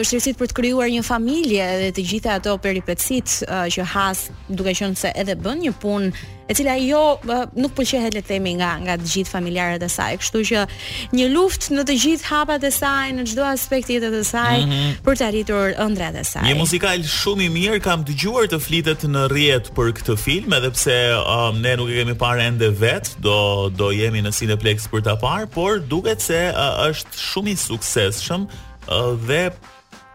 vështirësitë 0.00 0.38
për 0.42 0.50
të 0.54 0.58
krijuar 0.60 0.90
një 0.94 1.02
familje 1.08 1.66
dhe 1.84 1.90
të 1.98 2.06
gjitha 2.14 2.36
ato 2.38 2.54
peripecitë 2.62 3.50
që 3.74 3.88
has, 3.94 4.28
duke 4.48 4.76
qenë 4.78 5.02
se 5.02 5.12
edhe 5.18 5.34
bën 5.42 5.66
një 5.66 5.74
punë 5.82 6.38
e 6.50 6.54
cila 6.58 6.74
jo 6.82 7.00
nuk 7.54 7.76
pëlqehet 7.78 8.16
le 8.16 8.20
të 8.24 8.32
themi 8.34 8.56
nga 8.58 8.72
nga 8.82 8.96
të 8.98 9.06
gjithë 9.12 9.30
familjarët 9.30 9.84
e 9.86 9.90
saj. 9.94 10.16
Kështu 10.20 10.40
që 10.48 10.62
një 11.14 11.28
luftë 11.36 11.76
në 11.76 11.84
të 11.86 11.94
gjithë 12.04 12.26
hapat 12.32 12.64
e 12.66 12.72
saj, 12.74 13.06
në 13.14 13.26
çdo 13.30 13.44
aspekt 13.46 13.86
të 13.88 13.96
jetës 13.96 14.16
së 14.18 14.24
saj 14.34 14.56
mm 14.64 14.72
-hmm. 14.72 14.96
për 15.06 15.14
të 15.18 15.24
arritur 15.28 15.74
ëndrat 15.86 16.14
e 16.18 16.24
saj. 16.32 16.42
Një 16.48 16.56
muzikal 16.58 16.98
shumë 17.18 17.44
i 17.46 17.48
mirë 17.58 17.78
kam 17.86 18.00
dëgjuar 18.08 18.46
të 18.50 18.58
flitet 18.66 19.00
në 19.14 19.22
rrjet 19.30 19.64
për 19.76 19.88
këtë 19.96 20.16
film, 20.26 20.50
edhe 20.58 20.70
pse 20.76 20.98
um, 21.22 21.62
ne 21.62 21.72
nuk 21.78 21.88
e 21.92 22.02
kemi 22.02 22.14
parë 22.24 22.42
ende 22.48 22.68
vet, 22.82 23.06
do 23.26 23.36
do 23.80 23.86
jemi 24.00 24.20
në 24.26 24.32
Cineplex 24.38 24.80
për 24.92 25.00
ta 25.06 25.14
parë, 25.24 25.46
por 25.56 25.72
duket 25.92 26.18
se 26.28 26.40
uh, 26.50 26.88
është 26.90 27.14
shumë 27.30 27.50
i 27.54 27.56
suksesshëm 27.56 28.42
uh, 28.42 29.14
dhe 29.28 29.44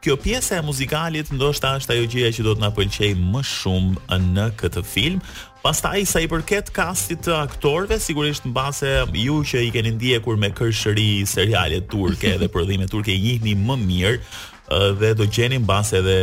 Kjo 0.05 0.15
pjesë 0.21 0.53
e 0.59 0.61
muzikalit 0.69 1.27
ndoshta 1.37 1.67
është 1.77 1.91
ajo 1.93 2.03
gjëja 2.11 2.31
që 2.37 2.41
do 2.45 2.51
të 2.55 2.61
na 2.65 2.69
pëlqejë 2.77 3.17
më 3.33 3.41
shumë 3.41 4.19
në 4.37 4.45
këtë 4.61 4.81
film. 4.93 5.17
Pastaj 5.65 6.03
sa 6.05 6.21
i 6.21 6.27
përket 6.29 6.67
kastit 6.75 7.23
të 7.25 7.33
aktorëve, 7.41 7.95
sigurisht 7.97 8.43
mbase 8.45 8.91
ju 9.17 9.39
që 9.49 9.63
i 9.65 9.71
keni 9.73 9.95
ndjekur 9.95 10.37
me 10.37 10.51
kërshëri 10.53 11.25
seriale 11.25 11.79
turke 11.89 12.35
dhe 12.37 12.49
prodhime 12.53 12.85
turke 12.91 13.09
i 13.09 13.17
jihni 13.17 13.55
më 13.65 13.77
mirë 13.81 14.19
dhe 15.01 15.09
do 15.17 15.25
gjeni 15.29 15.57
mbase 15.63 16.03
edhe 16.03 16.19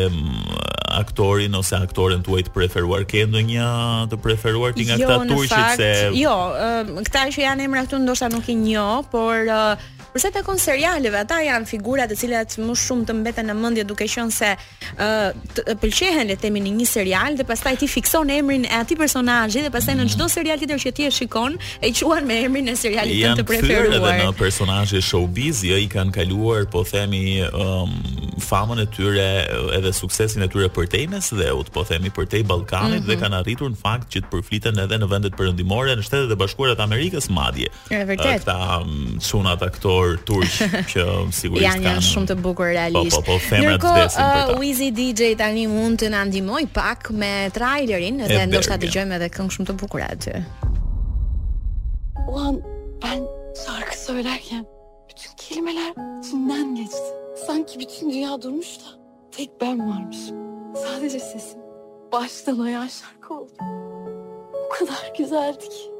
aktorin 1.02 1.58
ose 1.58 1.74
aktoren 1.74 2.22
tuaj 2.22 2.44
të 2.48 2.54
preferuar 2.54 3.02
ke 3.08 3.24
ndonjë 3.32 3.66
të 4.12 4.20
preferuar 4.22 4.76
ti 4.78 4.86
nga 4.86 5.00
jo, 5.02 5.08
këta 5.10 5.26
turqit 5.32 5.80
se 5.80 5.90
Jo, 6.20 6.36
këta 7.02 7.26
që 7.34 7.42
janë 7.42 7.66
emra 7.66 7.82
këtu 7.88 7.98
ndoshta 8.04 8.30
nuk 8.30 8.46
i 8.52 8.56
njoh, 8.62 9.02
por 9.10 9.50
përse 10.12 10.28
të 10.28 10.42
takon 10.42 10.60
serialeve, 10.60 11.20
ata 11.24 11.38
janë 11.46 11.68
figura 11.68 12.04
të 12.10 12.16
cilat 12.20 12.54
më 12.60 12.76
shumë 12.76 13.08
të 13.08 13.14
mbeten 13.20 13.48
në 13.48 13.54
mendje 13.58 13.84
duke 13.88 14.08
qenë 14.16 14.34
se 14.34 14.50
ë 14.52 15.06
uh, 15.06 15.76
pëlqejnë 15.82 16.26
le 16.28 16.36
themi 16.40 16.60
në 16.62 16.74
një 16.80 16.86
serial 16.90 17.38
dhe 17.38 17.46
pastaj 17.48 17.74
ti 17.80 17.88
fikson 17.88 18.30
emrin 18.34 18.66
e 18.68 18.72
atij 18.82 18.98
personazhi 19.00 19.62
dhe 19.64 19.70
pastaj 19.74 19.94
në 20.00 20.06
çdo 20.12 20.26
mhm. 20.26 20.32
serial 20.34 20.60
tjetër 20.60 20.82
që 20.84 20.92
ti 20.98 21.06
e 21.08 21.12
shikon 21.16 21.56
e 21.80 21.92
quan 22.02 22.28
me 22.28 22.38
emrin 22.44 22.68
e 22.68 22.74
serialit 22.76 23.22
tënd 23.24 23.40
të 23.40 23.46
preferuar. 23.48 23.88
Janë 23.88 24.10
edhe 24.10 24.26
në 24.28 24.36
personazhe 24.38 25.00
showbiz, 25.08 25.62
ja 25.70 25.80
i 25.80 25.88
kanë 25.92 26.12
kaluar 26.20 26.68
po 26.74 26.84
themi 26.88 27.24
um, 27.48 27.96
famën 28.42 28.84
e 28.84 28.86
tyre 28.92 29.26
edhe 29.78 29.94
suksesin 29.96 30.44
e 30.44 30.50
tyre 30.52 30.68
për 30.76 30.90
temës 30.92 31.30
dhe 31.40 31.48
ut 31.56 31.72
po 31.72 31.86
themi 31.88 32.10
për 32.12 32.28
te 32.32 32.42
Ballkanit 32.44 32.98
mm 32.98 32.98
-hmm. 33.00 33.08
dhe 33.08 33.16
mhm. 33.16 33.22
kanë 33.22 33.38
arritur 33.42 33.68
në 33.72 33.78
fakt 33.86 34.08
që 34.14 34.18
të 34.26 34.30
përfliten 34.34 34.78
edhe 34.84 34.96
në 35.02 35.06
vendet 35.10 35.32
perëndimore 35.38 35.96
në 35.96 36.02
shtetet 36.04 36.30
e 36.32 36.36
bashkuara 36.36 36.74
të 36.78 36.82
Amerikës 36.88 37.26
madje. 37.38 37.68
Është 37.88 38.06
vërtet. 38.10 38.40
Ata 38.48 38.82
çunat 39.28 39.62
ato 39.62 40.01
humor 40.02 40.18
turq 40.26 40.52
që 40.88 41.02
sigurisht 41.34 41.66
janë, 41.66 41.80
kanë. 41.80 41.90
Janë 41.90 42.04
shumë 42.08 42.30
të 42.32 42.36
bukur 42.42 42.70
realisht. 42.74 43.16
Po, 43.16 43.22
po, 43.26 43.36
po, 43.36 43.46
femrat 43.46 43.76
Nërko, 43.76 43.92
vdesin 43.96 44.22
uh, 44.22 44.34
për 44.34 44.62
Wizy 44.62 44.88
DJ 44.96 45.30
tani 45.38 45.64
mund 45.70 46.02
të 46.02 46.10
na 46.12 46.22
ndihmoj 46.28 46.64
pak 46.74 47.10
me 47.16 47.32
trailerin 47.54 48.22
dhe 48.28 48.40
ndoshta 48.50 48.78
dëgjojmë 48.82 49.18
edhe 49.18 49.30
këngë 49.36 49.56
shumë 49.56 49.68
të 49.70 49.76
bukura 49.82 50.08
aty. 50.14 50.34
Ulan, 52.30 52.58
ben 53.04 53.24
şarkı 53.64 53.96
söylerken 53.98 54.64
bütün 55.08 55.32
kelimeler 55.36 55.92
içinden 56.20 56.74
geçti. 56.74 57.08
Sanki 57.46 57.78
bütün 57.78 58.10
dünya 58.10 58.42
durmuş 58.42 58.78
da 58.80 58.90
tek 59.36 59.50
ben 59.60 59.90
varmışım. 59.90 60.36
Sadece 60.76 61.20
sesim 61.20 61.60
baştan 62.12 62.58
ayağa 62.58 62.88
şarkı 62.88 63.34
oldu. 63.34 63.52
O 64.66 64.68
kadar 64.78 65.12
güzeldi 65.18 65.68
ki. 65.68 65.91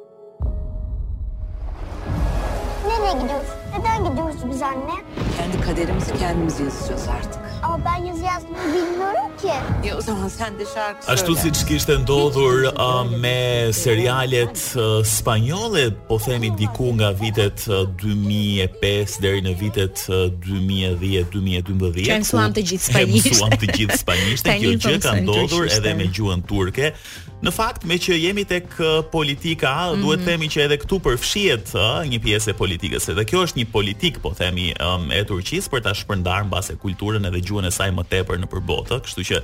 Nereye 2.86 3.12
gidiyoruz? 3.22 3.48
Neden 3.78 4.10
gidiyoruz 4.10 4.36
biz 4.50 4.62
anne? 4.62 4.92
Kendi 5.38 5.60
kaderimizi 5.60 6.10
kendimiz 6.18 6.60
yazacağız 6.60 7.08
artık. 7.18 7.40
Ama 7.62 7.80
ben 7.84 8.04
yazı 8.04 8.24
yazmayı 8.24 8.64
bilmiyorum 8.64 9.32
ki. 9.42 9.94
o 9.94 10.00
zaman 10.00 10.28
sen 10.28 10.58
de 10.58 10.64
şarkı 10.74 11.12
Ashtu 11.12 11.36
si 11.36 11.48
që 11.48 11.68
kishtë 11.68 12.02
ndodhur 12.02 12.58
me 13.20 13.72
serialet 13.72 14.56
spanjolle, 14.58 15.04
spanyole, 15.04 15.90
po 16.08 16.18
themi 16.18 16.58
diku 16.58 16.84
nga 16.96 17.14
vitet 17.20 17.60
2005 17.98 19.22
deri 19.22 19.42
në 19.46 19.60
vitet 19.60 19.98
2010-2012. 20.08 22.04
Që 22.04 22.18
mësuam 22.22 22.56
të 22.56 22.62
gjithë 22.70 22.88
spanjishtë. 22.88 23.30
Që 23.30 23.34
mësuam 23.34 23.52
të 23.62 23.66
gjithë 23.76 23.98
spanjishtë. 24.02 24.48
kjo 24.62 24.70
gjë 24.86 25.02
ka 25.04 25.12
ndodhur 25.22 25.64
edhe 25.78 25.94
me 26.02 26.10
gjuën 26.16 26.40
turke. 26.42 26.92
Në 27.42 27.50
fakt, 27.50 27.82
me 27.90 27.96
që 27.98 28.16
jemi 28.22 28.44
tek 28.46 28.70
politika, 29.10 29.70
mm 29.72 29.88
-hmm. 29.88 30.00
duhet 30.04 30.20
të 30.20 30.22
mhm. 30.22 30.28
themi 30.30 30.48
që 30.54 30.60
edhe 30.64 30.76
këtu 30.84 30.98
përfshihet 31.02 31.72
një 32.12 32.20
pjesë 32.22 32.52
e 32.54 32.58
politikës, 32.58 33.08
edhe 33.10 33.24
kjo 33.26 33.42
është 33.48 33.60
një 33.60 33.66
politik, 33.74 34.20
po 34.22 34.30
themi, 34.38 34.68
e 34.70 35.20
Turqisë 35.30 35.72
për 35.74 35.82
ta 35.88 35.94
shpërndarë 35.98 36.46
mbase 36.52 36.78
kulturën 36.84 37.26
edhe 37.26 37.42
gjuhën 37.42 37.66
e 37.70 37.74
saj 37.78 37.90
më 37.98 38.06
tepër 38.14 38.38
nëpër 38.44 38.62
botë, 38.70 39.02
kështu 39.08 39.26
që 39.32 39.42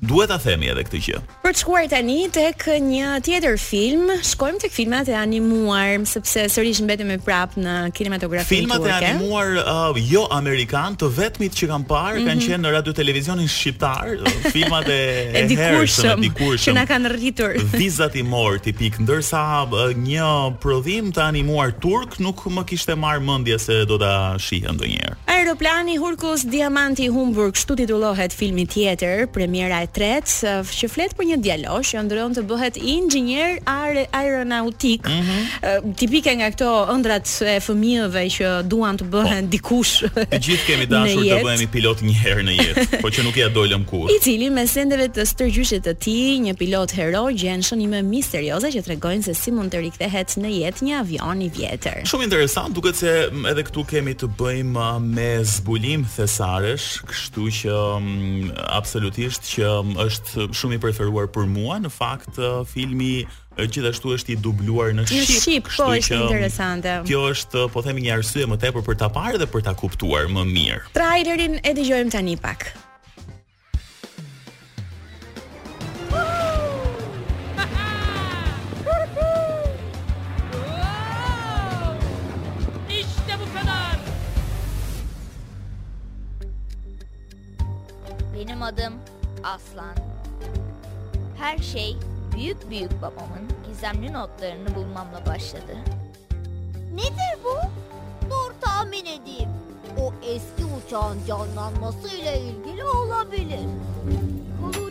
duhet 0.00 0.30
ta 0.32 0.36
themi 0.40 0.70
edhe 0.72 0.82
këtë 0.86 1.00
gjë. 1.04 1.18
Për 1.44 1.52
të 1.56 1.60
shkuar 1.60 1.86
tani 1.92 2.14
tek 2.32 2.64
një 2.82 3.08
tjetër 3.26 3.56
film, 3.60 4.08
shkojmë 4.24 4.60
tek 4.64 4.72
filmat 4.72 5.08
e 5.12 5.16
animuar, 5.18 5.98
sepse 6.08 6.46
sërish 6.54 6.80
mbetem 6.86 7.08
me 7.12 7.18
prap 7.20 7.54
në 7.60 7.74
kinematografinë 7.96 8.48
filmat 8.50 8.80
turke. 8.80 8.94
Filmat 8.94 9.04
e 9.04 9.12
animuar 9.12 9.60
uh, 9.60 10.00
jo 10.12 10.24
amerikan, 10.34 10.96
të 11.00 11.10
vetmit 11.18 11.58
që 11.58 11.68
kam 11.72 11.84
parë 11.90 12.14
mm 12.14 12.20
-hmm. 12.20 12.28
kanë 12.28 12.36
mhm. 12.36 12.46
qenë 12.46 12.62
në 12.68 12.72
radio 12.76 12.92
televizionin 13.00 13.48
shqiptar, 13.48 14.14
uh, 14.24 14.50
filmat 14.56 14.88
e 14.88 15.00
e 15.42 15.44
dikurshëm, 15.52 16.16
e 16.16 16.28
dikurshëm 16.28 16.66
që 16.70 16.74
na 16.80 16.84
kanë 16.88 17.08
rritur. 17.14 17.50
Vizat 17.82 18.14
i 18.16 18.22
mor 18.22 18.58
tipik, 18.58 18.98
ndërsa 19.04 19.44
uh, 19.68 19.92
një 19.92 20.56
prodhim 20.64 21.12
të 21.12 21.20
animuar 21.28 21.70
turk 21.80 22.16
nuk 22.24 22.38
më 22.48 22.64
kishte 22.64 22.94
marr 22.96 23.20
mendje 23.20 23.58
se 23.66 23.76
do 23.84 23.98
ta 24.00 24.34
shihem 24.40 24.74
ndonjëherë. 24.80 25.16
Aeroplani 25.40 25.96
Hurkus 25.96 26.42
Diamanti 26.44 27.04
i 27.04 27.08
humbur, 27.08 27.52
kështu 27.52 27.72
titullohet 27.76 28.32
filmi 28.32 28.66
tjetër, 28.66 29.26
premiera 29.28 29.80
tret 29.94 30.32
që 30.70 30.90
flet 30.90 31.14
për 31.18 31.28
një 31.30 31.38
djalosh 31.44 31.94
që 31.94 32.02
ndron 32.06 32.34
të 32.36 32.44
bëhet 32.50 32.78
inxhinier 32.78 33.56
aeronautik. 33.68 35.06
Mm 35.08 35.28
-hmm. 35.28 35.94
Tipike 35.98 36.34
nga 36.38 36.50
këto 36.54 36.68
ëndrat 36.94 37.26
e 37.54 37.56
fëmijëve 37.66 38.22
që 38.36 38.46
duan 38.70 38.96
të 38.98 39.04
bëhen 39.14 39.44
po, 39.46 39.50
dikush. 39.54 39.94
Të 40.30 40.38
gjithë 40.46 40.64
kemi 40.66 40.86
dashur 40.90 41.22
të 41.24 41.40
bëhemi 41.46 41.68
pilot 41.72 41.98
një 42.06 42.14
herë 42.24 42.44
në 42.48 42.54
jetë, 42.60 42.86
por 43.04 43.10
që 43.14 43.24
nuk 43.26 43.36
ja 43.36 43.48
dolëm 43.56 43.84
kur. 43.90 44.06
I 44.16 44.20
cili 44.22 44.50
me 44.50 44.66
sendeve 44.66 45.08
të 45.08 45.22
stërgjyshit 45.32 45.82
të 45.86 45.94
tij, 46.04 46.38
një 46.46 46.54
pilot 46.62 46.90
hero 46.98 47.22
gjen 47.42 47.62
shënime 47.62 48.02
misterioze 48.02 48.68
që 48.74 48.84
tregojnë 48.86 49.22
se 49.24 49.34
si 49.34 49.50
mund 49.52 49.72
të 49.74 49.78
rikthehet 49.86 50.36
në 50.42 50.50
jetë 50.62 50.84
një 50.86 50.94
avion 51.00 51.42
i 51.42 51.48
vjetër. 51.56 52.02
Shumë 52.06 52.24
interesant, 52.28 52.74
duket 52.74 52.96
se 52.96 53.28
mm, 53.32 53.46
edhe 53.46 53.62
këtu 53.66 53.84
kemi 53.92 54.12
të 54.14 54.26
bëjmë 54.38 54.76
uh, 54.78 55.02
me 55.02 55.30
zbulim 55.44 56.06
thesaresh, 56.16 57.02
kështu 57.10 57.42
që 57.60 57.74
mm, 58.00 58.50
absolutisht 58.78 59.42
që 59.54 59.79
um, 59.80 59.94
është 60.02 60.48
shumë 60.56 60.76
i 60.78 60.82
preferuar 60.82 61.28
për 61.32 61.48
mua 61.50 61.78
në 61.80 61.90
fakt 61.92 62.38
uh, 62.40 62.62
filmi 62.68 63.24
gjithashtu 63.60 64.14
është 64.16 64.34
i 64.34 64.36
dubluar 64.40 64.92
në 64.96 65.04
shqip. 65.08 65.22
Në 65.22 65.40
shqip, 65.40 65.72
po, 65.76 65.88
është 65.94 66.16
mm, 66.16 66.24
interesante. 66.28 66.94
Kjo 67.08 67.24
është 67.34 67.66
po 67.74 67.82
themi 67.84 68.04
një 68.06 68.14
arsye 68.20 68.46
më 68.48 68.60
tepër 68.66 68.86
për 68.86 69.00
ta 69.02 69.10
parë 69.14 69.42
dhe 69.42 69.48
për 69.52 69.66
ta 69.70 69.74
kuptuar 69.76 70.30
më 70.32 70.46
mirë. 70.54 70.84
Trailerin 70.96 71.58
e 71.64 71.74
dëgjojmë 71.80 72.14
tani 72.16 72.36
pak. 72.40 72.70
Benim 88.40 88.62
adım 88.64 88.94
aslan. 89.44 89.94
Her 91.38 91.58
şey 91.58 91.96
büyük 92.36 92.70
büyük 92.70 93.02
babamın 93.02 93.48
gizemli 93.68 94.12
notlarını 94.12 94.74
bulmamla 94.74 95.26
başladı. 95.26 95.76
Nedir 96.94 97.44
bu? 97.44 97.56
Dur 98.30 98.52
tahmin 98.60 99.06
edeyim. 99.06 99.50
O 99.98 100.12
eski 100.22 100.64
uçağın 100.64 101.18
canlanmasıyla 101.28 102.32
ilgili 102.32 102.84
olabilir. 102.84 103.66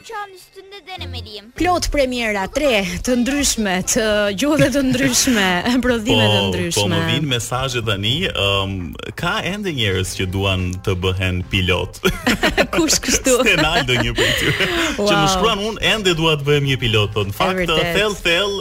çan 0.09 0.29
üstünde 0.35 0.77
denemeliyim. 0.87 1.45
Plot 1.55 1.85
premiera 1.91 2.43
3 2.55 3.01
të 3.05 3.15
ndryshme, 3.21 3.75
të 3.91 4.05
gjuhëve 4.41 4.69
të 4.73 4.81
ndryshme, 4.87 5.45
prodhime 5.83 6.23
të 6.29 6.39
po, 6.39 6.47
ndryshme. 6.47 6.81
Po, 6.81 6.85
po 6.87 6.93
më 6.95 7.01
vin 7.11 7.27
mesazhe 7.33 7.83
tani, 7.89 8.15
um, 8.45 8.73
ka 9.21 9.35
ende 9.51 9.75
njerëz 9.77 10.15
që 10.17 10.27
duan 10.33 10.65
të 10.87 10.95
bëhen 11.03 11.43
pilot. 11.53 12.01
Kush 12.73 12.97
kështu? 13.05 13.37
Ronaldo 13.51 13.99
një 14.07 14.15
pritje. 14.17 14.55
Wow. 14.57 15.05
Që 15.05 15.13
më 15.19 15.23
shkruan 15.35 15.63
unë 15.73 15.85
ende 15.93 16.17
dua 16.17 16.39
të 16.41 16.49
bëhem 16.49 16.69
një 16.73 16.81
pilot. 16.87 17.13
Po, 17.13 17.27
në 17.29 17.37
fakt 17.43 17.65
thell 17.99 18.17
thell 18.25 18.57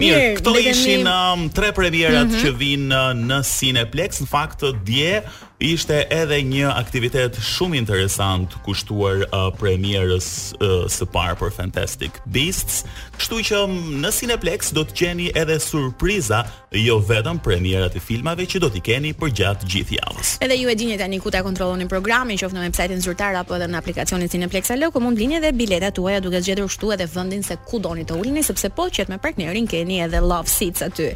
Mirë, 0.00 0.22
këto 0.40 0.56
ishin 0.62 1.06
um, 1.10 1.46
tre 1.52 1.72
premierat 1.76 2.26
mhm. 2.28 2.40
që 2.42 2.54
vinë 2.60 2.88
uh, 2.90 3.10
në 3.16 3.40
Cineplex, 3.56 4.20
në 4.24 4.28
fakt 4.30 4.62
dje 4.86 5.25
ishte 5.58 6.02
edhe 6.12 6.38
një 6.44 6.66
aktivitet 6.68 7.38
shumë 7.40 7.78
interesant 7.80 8.52
kushtuar 8.66 9.24
uh, 9.30 9.48
premierës 9.58 10.26
uh, 10.58 10.84
së 10.90 11.08
parë 11.14 11.38
për 11.40 11.52
Fantastic 11.56 12.18
Beasts, 12.32 12.82
kështu 13.16 13.40
që 13.48 13.60
um, 13.64 13.76
në 14.02 14.10
Cineplex 14.12 14.74
do 14.76 14.84
të 14.84 14.96
gjeni 15.00 15.30
edhe 15.36 15.56
surpriza, 15.62 16.42
jo 16.76 16.98
vetëm 17.08 17.40
premierat 17.44 17.96
e 17.96 18.02
filmave 18.04 18.44
që 18.50 18.60
do 18.66 18.68
t'i 18.74 18.82
keni 18.84 19.14
për 19.16 19.32
gjatë 19.40 19.70
gjithë 19.72 19.96
javës. 19.96 20.34
Edhe 20.44 20.58
ju 20.60 20.72
e 20.72 20.76
dini 20.76 20.98
tani 21.00 21.20
ku 21.24 21.32
ta 21.32 21.40
kontrolloni 21.46 21.86
programin, 21.88 22.36
qoftë 22.40 22.58
në 22.58 22.66
websajtin 22.66 23.00
zyrtar 23.06 23.38
apo 23.40 23.56
edhe 23.56 23.70
në 23.72 23.80
aplikacionin 23.80 24.30
Cineplex 24.32 24.74
Alo, 24.76 24.90
ku 24.92 25.00
mund 25.00 25.16
lini 25.20 25.38
edhe 25.40 25.54
biletat 25.56 25.96
tuaja 25.96 26.20
duke 26.24 26.42
zgjedhur 26.44 26.68
shtu 26.72 26.92
edhe 26.96 27.08
vendin 27.14 27.44
se 27.46 27.56
ku 27.70 27.80
doni 27.80 28.04
të 28.08 28.20
ulni, 28.20 28.44
sepse 28.44 28.68
po 28.76 28.90
qet 28.92 29.08
me 29.12 29.16
partnerin 29.22 29.64
keni 29.70 30.02
edhe 30.04 30.20
love 30.20 30.52
seats 30.52 30.84
aty. 30.84 31.08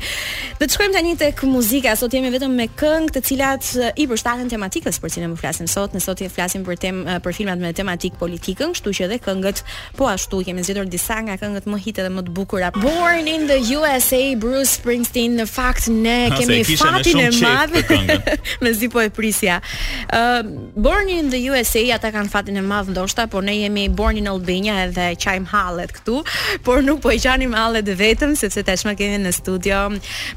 Do 0.61 0.65
të 0.65 0.79
shkojmë 0.79 0.97
tani 0.97 1.15
tek 1.21 1.45
muzika, 1.51 1.93
sot 2.01 2.17
jemi 2.17 2.33
vetëm 2.33 2.57
me 2.57 2.71
këngë 2.73 3.13
të 3.19 3.25
cilat 3.29 3.69
uh, 3.83 3.91
i 4.01 4.07
përshtaten 4.09 4.49
tematikës 4.49 4.99
për 5.03 5.13
cilën 5.17 5.31
më 5.35 5.39
flasim 5.41 5.69
sot. 5.69 5.95
Ne 5.95 6.01
sot 6.01 6.21
i 6.25 6.29
flasim 6.33 6.65
për 6.67 6.79
tem 6.81 7.01
eh, 7.09 7.19
për 7.25 7.35
filmat 7.37 7.61
me 7.63 7.71
tematik 7.77 8.17
politikën 8.21 8.73
kështu 8.75 8.93
që 8.99 9.07
edhe 9.09 9.19
këngët, 9.25 9.63
po 9.99 10.09
ashtu 10.11 10.43
kemi 10.47 10.65
zgjedhur 10.65 10.89
disa 10.93 11.19
nga 11.27 11.37
këngët 11.41 11.69
më 11.71 11.81
hitë 11.87 12.07
dhe 12.07 12.13
më 12.17 12.25
të 12.29 12.35
bukura. 12.37 12.71
Born 12.81 13.29
in 13.31 13.47
the 13.51 13.59
USA 13.77 14.23
Bruce 14.43 14.75
Springsteen 14.81 15.37
në 15.41 15.47
fakt 15.51 15.89
ne 15.93 16.17
ha, 16.33 16.39
kemi 16.39 16.61
fatin 16.71 17.23
e 17.27 17.31
madh 17.43 18.25
me 18.65 18.73
zi 18.79 18.89
po 18.93 19.03
e 19.05 19.11
prisja. 19.13 19.59
Uh, 20.07 20.43
born 20.89 21.11
in 21.13 21.29
the 21.35 21.43
USA 21.53 21.83
ata 21.97 22.13
kanë 22.15 22.33
fatin 22.33 22.61
e 22.61 22.65
madh 22.65 22.93
ndoshta, 22.95 23.29
por 23.33 23.45
ne 23.47 23.55
jemi 23.63 23.89
born 24.01 24.21
in 24.23 24.31
Albania 24.33 24.79
edhe 24.87 25.11
qajm 25.21 25.49
hallet 25.53 25.93
këtu, 25.99 26.23
por 26.67 26.81
nuk 26.87 27.03
po 27.05 27.13
e 27.15 27.19
qanim 27.23 27.53
hallet 27.59 27.91
vetëm 28.01 28.33
sepse 28.39 28.65
tashmë 28.69 28.97
kemi 28.99 29.21
në 29.27 29.35
studio 29.37 29.85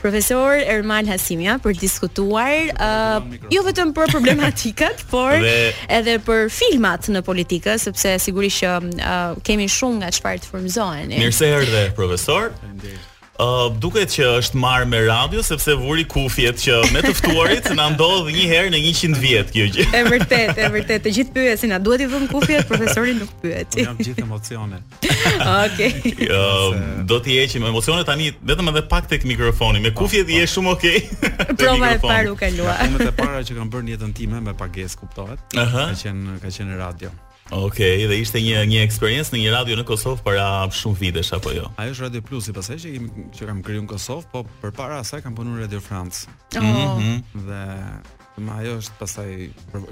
profesor 0.03 0.59
Erman 0.63 1.07
Hasimia 1.09 1.59
për 1.63 1.77
diskutuar 1.79 2.57
uh, 2.75 3.49
jo 3.53 3.63
vetëm 3.65 3.91
për 3.95 4.11
problematikat, 4.15 5.03
por 5.13 5.35
dhe... 5.43 5.71
edhe 5.97 6.17
për 6.27 6.47
filmat 6.53 7.09
në 7.13 7.21
politikë, 7.27 7.77
sepse 7.85 8.15
sigurisht 8.27 8.63
që 8.63 8.73
uh, 8.97 9.41
kemi 9.45 9.69
shumë 9.71 10.01
nga 10.01 10.13
çfarë 10.17 10.43
të 10.45 10.53
furnizohen. 10.53 11.09
Mirë 11.13 11.37
se 11.39 11.53
erdhe 11.61 11.87
profesor. 11.97 12.51
Faleminderit. 12.57 13.09
Uh, 13.41 13.71
duket 13.81 14.11
që 14.13 14.27
është 14.37 14.59
marrë 14.61 14.85
me 14.91 14.99
radio 15.07 15.41
sepse 15.41 15.73
vuri 15.79 16.03
kufjet 16.05 16.59
që 16.61 16.75
me 16.93 16.99
të 17.01 17.15
ftuarit 17.17 17.69
na 17.73 17.87
ndodh 17.95 18.27
një 18.29 18.43
herë 18.51 18.69
në 18.75 18.81
100 18.93 19.17
vjet 19.23 19.49
kjo 19.55 19.63
gjë. 19.73 19.85
Është 19.89 20.03
vërtet, 20.11 20.51
është 20.53 20.69
vërtet. 20.75 21.01
Të 21.07 21.13
gjithë 21.15 21.33
pyesin, 21.39 21.73
a 21.73 21.79
duhet 21.81 22.03
i 22.05 22.09
vëmë 22.11 22.27
kufjet? 22.29 22.67
Profesori 22.69 23.15
nuk 23.17 23.31
pyet. 23.41 23.73
Un 23.79 23.87
jam 23.89 23.97
gjithë 24.03 24.25
emocione. 24.27 24.83
Okej. 25.01 25.49
Okay. 25.55 26.29
Uh, 26.29 26.85
do 27.09 27.17
të 27.25 27.39
heqim 27.39 27.65
emocionet 27.71 28.05
tani 28.05 28.29
vetëm 28.37 28.69
edhe 28.69 28.85
pak 28.93 29.09
tek 29.09 29.25
mikrofoni. 29.25 29.81
Me 29.81 29.95
kufjet 29.97 30.29
i 30.29 30.37
jesh 30.43 30.53
shumë 30.59 30.73
okay. 30.75 31.01
Prova 31.57 31.89
e 31.95 31.99
parë 32.05 32.29
u 32.35 32.37
kalua. 32.37 32.77
Ja, 32.77 32.91
Unë 32.93 33.07
të 33.09 33.15
para 33.17 33.41
që 33.49 33.57
kam 33.57 33.73
bërë 33.73 33.89
në 33.89 33.97
jetën 33.97 34.13
time 34.21 34.45
me 34.51 34.53
pagesë, 34.61 35.01
kuptohet. 35.01 35.41
Uh 35.57 35.65
-huh. 35.65 35.89
Ka 35.89 36.03
qenë 36.05 36.37
ka 36.45 36.53
qenë 36.53 36.83
radio. 36.85 37.09
Okej, 37.53 38.09
okay, 38.09 38.09
dhe 38.09 38.17
ishte 38.17 38.39
një 38.41 38.65
një 38.65 38.79
eksperiencë 38.81 39.35
në 39.35 39.39
një 39.43 39.49
radio 39.53 39.75
në 39.77 39.83
Kosovë 39.85 40.23
para 40.25 40.45
shumë 40.73 40.97
vitesh 40.97 41.29
apo 41.37 41.51
jo? 41.53 41.67
Ajo 41.77 41.93
është 41.93 42.07
Radio 42.07 42.21
Plus, 42.25 42.47
sipas 42.49 42.69
që 42.73 42.93
kemi 42.95 43.25
që 43.29 43.45
kam 43.49 43.59
krijuar 43.67 43.83
në 43.85 43.91
Kosovë, 43.91 44.25
po 44.31 44.41
përpara 44.63 44.97
asaj 45.03 45.21
kam 45.21 45.35
punuar 45.37 45.61
Radio 45.63 45.81
France. 45.85 46.25
Ëh, 46.57 46.65
Oh. 46.83 46.97
Mhm. 46.99 47.45
Dhe 47.45 48.21
Ma 48.41 48.57
ajo 48.65 48.79
është 48.81 48.95
pasaj 48.97 49.29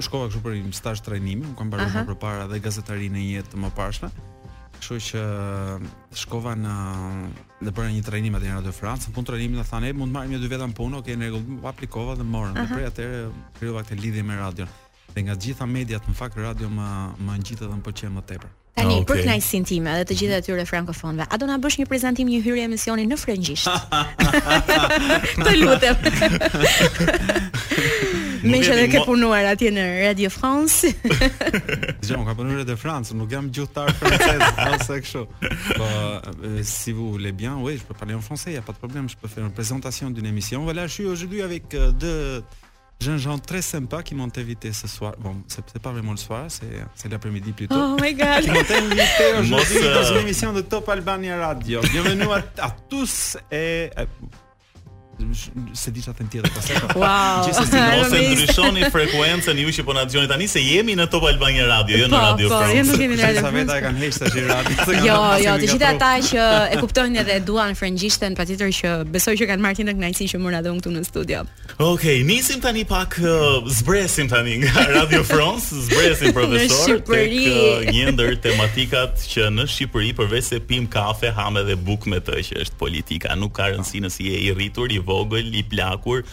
shkova 0.01 0.25
kështu 0.25 0.39
për 0.41 0.53
një 0.65 0.73
stazh 0.73 1.03
trajnimi, 1.05 1.45
më 1.51 1.55
kam 1.59 1.69
parë 1.69 1.85
më 1.93 2.01
përpara 2.09 2.47
dhe 2.49 2.57
gazetari 2.65 3.05
në 3.13 3.21
jetë 3.37 3.53
të 3.53 3.69
pashme, 3.77 4.09
Kështu 4.81 4.97
që 4.97 5.21
shkova 6.17 6.55
në 6.57 6.73
dhe 7.61 7.69
bëra 7.69 7.93
një 7.93 8.01
trajnim 8.01 8.33
atë 8.39 8.45
në 8.49 8.55
Radio 8.57 8.73
France, 8.73 9.05
në 9.05 9.13
punë 9.13 9.27
trajnimi 9.29 9.61
na 9.61 9.61
thanë, 9.69 9.93
mund 9.93 10.09
të 10.09 10.13
marrim 10.17 10.31
një 10.33 10.41
dy 10.41 10.49
veta 10.55 10.65
punë, 10.73 10.97
okay, 11.03 11.13
në 11.13 11.23
rregull, 11.29 11.69
aplikova 11.69 12.17
dhe 12.17 12.25
morën. 12.25 12.57
Dhe 12.57 12.65
prej 12.73 12.89
atëherë 12.89 13.19
krijova 13.59 13.83
këtë 13.85 14.01
lidhje 14.01 14.23
me 14.25 14.35
radion 14.39 14.73
dhe 15.15 15.23
nga 15.27 15.33
të 15.37 15.45
gjitha 15.47 15.65
mediat 15.67 16.05
në 16.07 16.13
fakt 16.19 16.37
radio 16.39 16.69
më 16.71 16.87
më 17.25 17.37
ngjit 17.43 17.61
edhe 17.65 17.75
më 17.77 17.85
pëlqen 17.87 18.15
më 18.17 18.23
tepër. 18.31 18.51
Tani 18.79 18.93
ah, 18.95 19.01
okay. 19.01 19.05
për 19.09 19.17
kënaqësinë 19.25 19.67
time 19.67 19.91
edhe 19.93 20.05
të 20.07 20.15
gjithë 20.21 20.37
atyre 20.39 20.63
frankofonëve, 20.69 21.25
a 21.27 21.39
do 21.41 21.47
na 21.49 21.57
bësh 21.61 21.79
një 21.81 21.85
prezantim 21.91 22.29
një 22.31 22.39
hyrje 22.45 22.67
emisioni 22.69 23.03
në 23.11 23.17
frëngjisht? 23.19 23.83
të 25.45 25.55
lutem. 25.59 25.99
Më 28.41 28.57
shëndet 28.65 28.87
dhe 28.87 28.95
ke 28.95 29.01
punuar 29.05 29.45
atje 29.51 29.69
në 29.75 29.81
Radio 30.01 30.31
France. 30.33 30.89
Dje 31.03 32.15
nuk 32.17 32.25
ka 32.25 32.33
punuar 32.39 32.63
në 32.65 32.73
France, 32.81 33.13
nuk 33.17 33.29
jam 33.35 33.51
gjuhëtar 33.53 33.91
francez 33.99 34.41
ose 34.71 34.97
kështu. 35.03 35.21
Po, 35.77 35.89
si 36.65 36.95
vous 36.97 37.19
le 37.21 37.35
bien, 37.37 37.53
oui, 37.61 37.75
je 37.77 37.83
peux 37.85 37.93
parler 37.93 38.15
en 38.17 38.21
français, 38.29 38.49
il 38.51 38.55
y 38.55 38.57
a 38.57 38.63
pas 38.65 38.73
de 38.73 38.79
problème, 38.81 39.07
je 39.09 39.15
peux 39.15 39.27
faire 39.27 39.43
une 39.45 39.51
présentation 39.53 40.09
d'une 40.09 40.25
émission. 40.25 40.63
Voilà, 40.63 40.87
je 40.87 40.93
suis 40.93 41.05
aujourd'hui 41.05 41.43
avec 41.43 41.71
euh, 41.75 41.91
deux 41.91 42.43
J'ai 43.01 43.11
un 43.13 43.17
genre 43.17 43.41
très 43.41 43.63
sympa 43.63 44.03
qui 44.03 44.13
m'ont 44.13 44.29
invité 44.37 44.71
ce 44.73 44.87
soir. 44.87 45.15
Bon, 45.17 45.37
c'est 45.47 45.65
pas 45.81 45.91
vraiment 45.91 46.11
le 46.11 46.17
soir, 46.17 46.45
c'est 46.49 47.09
l'après-midi 47.09 47.51
plutôt. 47.51 47.73
Oh 47.75 47.97
my 47.99 48.13
god 48.13 48.41
Qui 48.41 48.49
m'ont 48.51 48.57
invité 48.59 49.23
aujourd'hui 49.39 49.81
dans 49.83 50.03
une 50.03 50.17
émission 50.21 50.53
de 50.53 50.61
Top 50.61 50.87
Albania 50.87 51.39
Radio. 51.47 51.81
Bienvenue 51.81 52.25
à, 52.61 52.69
tous 52.87 53.37
et... 53.51 53.89
Euh, 53.97 54.05
se 55.75 55.91
di 55.93 56.01
çfarë 56.01 56.25
tjetër 56.31 56.53
pastaj. 56.55 56.79
Wow. 57.01 57.45
Gjithsesi 57.45 57.79
ose 58.01 58.19
ndryshoni 58.35 58.89
frekuencën 58.93 59.59
ju 59.63 59.71
që 59.77 59.85
po 59.87 59.93
na 59.95 60.03
dëgjoni 60.09 60.29
tani 60.31 60.47
se 60.51 60.61
jemi 60.63 60.95
në 60.99 61.07
Top 61.13 61.23
Albania 61.29 61.65
Radio, 61.69 61.97
jo 62.03 62.07
në 62.11 62.17
po, 62.17 62.23
Radio 62.27 62.51
Pro. 62.51 62.59
Po, 62.59 62.71
jemi 62.71 63.15
në 63.15 63.21
Radio. 63.21 63.63
Sa 63.71 63.79
kanë 63.85 64.07
tash 64.09 64.19
në 64.21 64.43
radio. 64.49 64.75
Jo, 65.05 65.15
jo, 65.45 65.53
të 65.61 65.67
gjithë 65.67 65.73
jo, 65.73 65.73
jo, 65.77 65.89
ata 65.89 66.11
që 66.29 66.45
e 66.75 66.79
kuptojnë 66.81 67.21
edhe 67.23 67.37
duan 67.47 67.77
frëngjishten, 67.77 68.35
patjetër 68.37 68.73
që 68.75 68.91
besoj 69.13 69.35
që 69.39 69.47
kanë 69.51 69.63
marrë 69.65 69.81
tinë 69.81 69.95
kënaqësi 69.97 70.27
që 70.33 70.41
mora 70.41 70.59
dhon 70.65 70.79
këtu 70.81 70.93
në 70.95 71.03
studio. 71.07 71.43
Okej, 71.81 72.23
nisim 72.27 72.61
tani 72.63 72.85
pak 72.87 73.19
zbresim 73.81 74.29
tani 74.31 74.57
nga 74.63 74.87
Radio 74.97 75.23
France 75.27 75.71
zbresim 75.87 76.33
profesor 76.35 76.99
tek 77.05 77.93
një 77.93 78.07
ndër 78.15 78.35
tematikat 78.43 79.21
që 79.31 79.47
në 79.55 79.67
Shqipëri 79.71 80.11
përveç 80.17 80.49
se 80.51 80.59
pim 80.65 80.87
kafe, 80.91 81.31
ha 81.35 81.47
me 81.53 81.63
dhe 81.67 81.75
buk 81.77 82.05
me 82.09 82.19
të 82.21 82.41
që 82.49 82.59
është 82.65 82.77
politika, 82.81 83.33
nuk 83.39 83.53
ka 83.57 83.69
rëndësi 83.71 84.03
nëse 84.05 84.27
je 84.27 84.37
i 84.49 84.51
rritur 84.57 84.91
i 84.93 84.99
vogël, 85.11 85.51
i 85.55 85.63
plakur. 85.69 86.23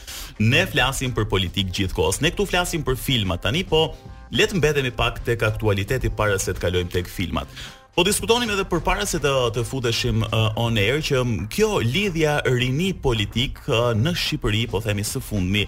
Ne 0.50 0.62
flasim 0.70 1.12
për 1.16 1.26
politikë 1.32 1.74
gjithkohës. 1.78 2.20
Ne 2.24 2.30
këtu 2.32 2.46
flasim 2.50 2.84
për 2.86 2.98
filma 3.00 3.38
tani, 3.40 3.64
po 3.66 3.84
le 4.36 4.46
të 4.48 4.58
mbetemi 4.60 4.92
pak 4.98 5.22
tek 5.26 5.42
aktualiteti 5.48 6.10
para 6.12 6.38
se 6.40 6.52
të 6.54 6.62
kalojmë 6.66 6.94
tek 6.98 7.10
filmat. 7.10 7.48
Po 7.96 8.04
diskutonim 8.06 8.52
edhe 8.54 8.62
për 8.70 8.80
para 8.86 9.04
se 9.10 9.18
të, 9.18 9.32
të 9.56 9.64
futeshim 9.66 10.20
uh, 10.28 10.52
on 10.60 10.78
air 10.78 11.00
që 11.02 11.18
um, 11.18 11.32
kjo 11.50 11.80
lidhja 11.82 12.38
rini 12.46 12.92
politik 12.94 13.58
uh, 13.66 13.90
në 13.98 14.12
Shqipëri, 14.14 14.66
po 14.70 14.78
themi 14.84 15.02
së 15.02 15.18
fundmi, 15.24 15.64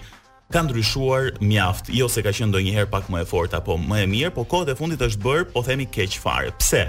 ka 0.51 0.61
ndryshuar 0.63 1.31
mjaft. 1.43 1.89
Jo 1.95 2.07
se 2.11 2.23
ka 2.23 2.31
qenë 2.35 2.51
ndonjëherë 2.53 2.89
pak 2.91 3.09
më 3.11 3.25
e 3.25 3.27
fortë 3.27 3.59
apo 3.59 3.75
më 3.79 4.05
e 4.05 4.09
mirë, 4.13 4.31
po 4.37 4.45
kohët 4.51 4.71
e 4.71 4.77
fundit 4.79 5.03
është 5.03 5.21
bërë, 5.25 5.49
po 5.51 5.63
themi 5.67 5.89
keq 5.91 6.15
fare. 6.23 6.53
Pse? 6.59 6.85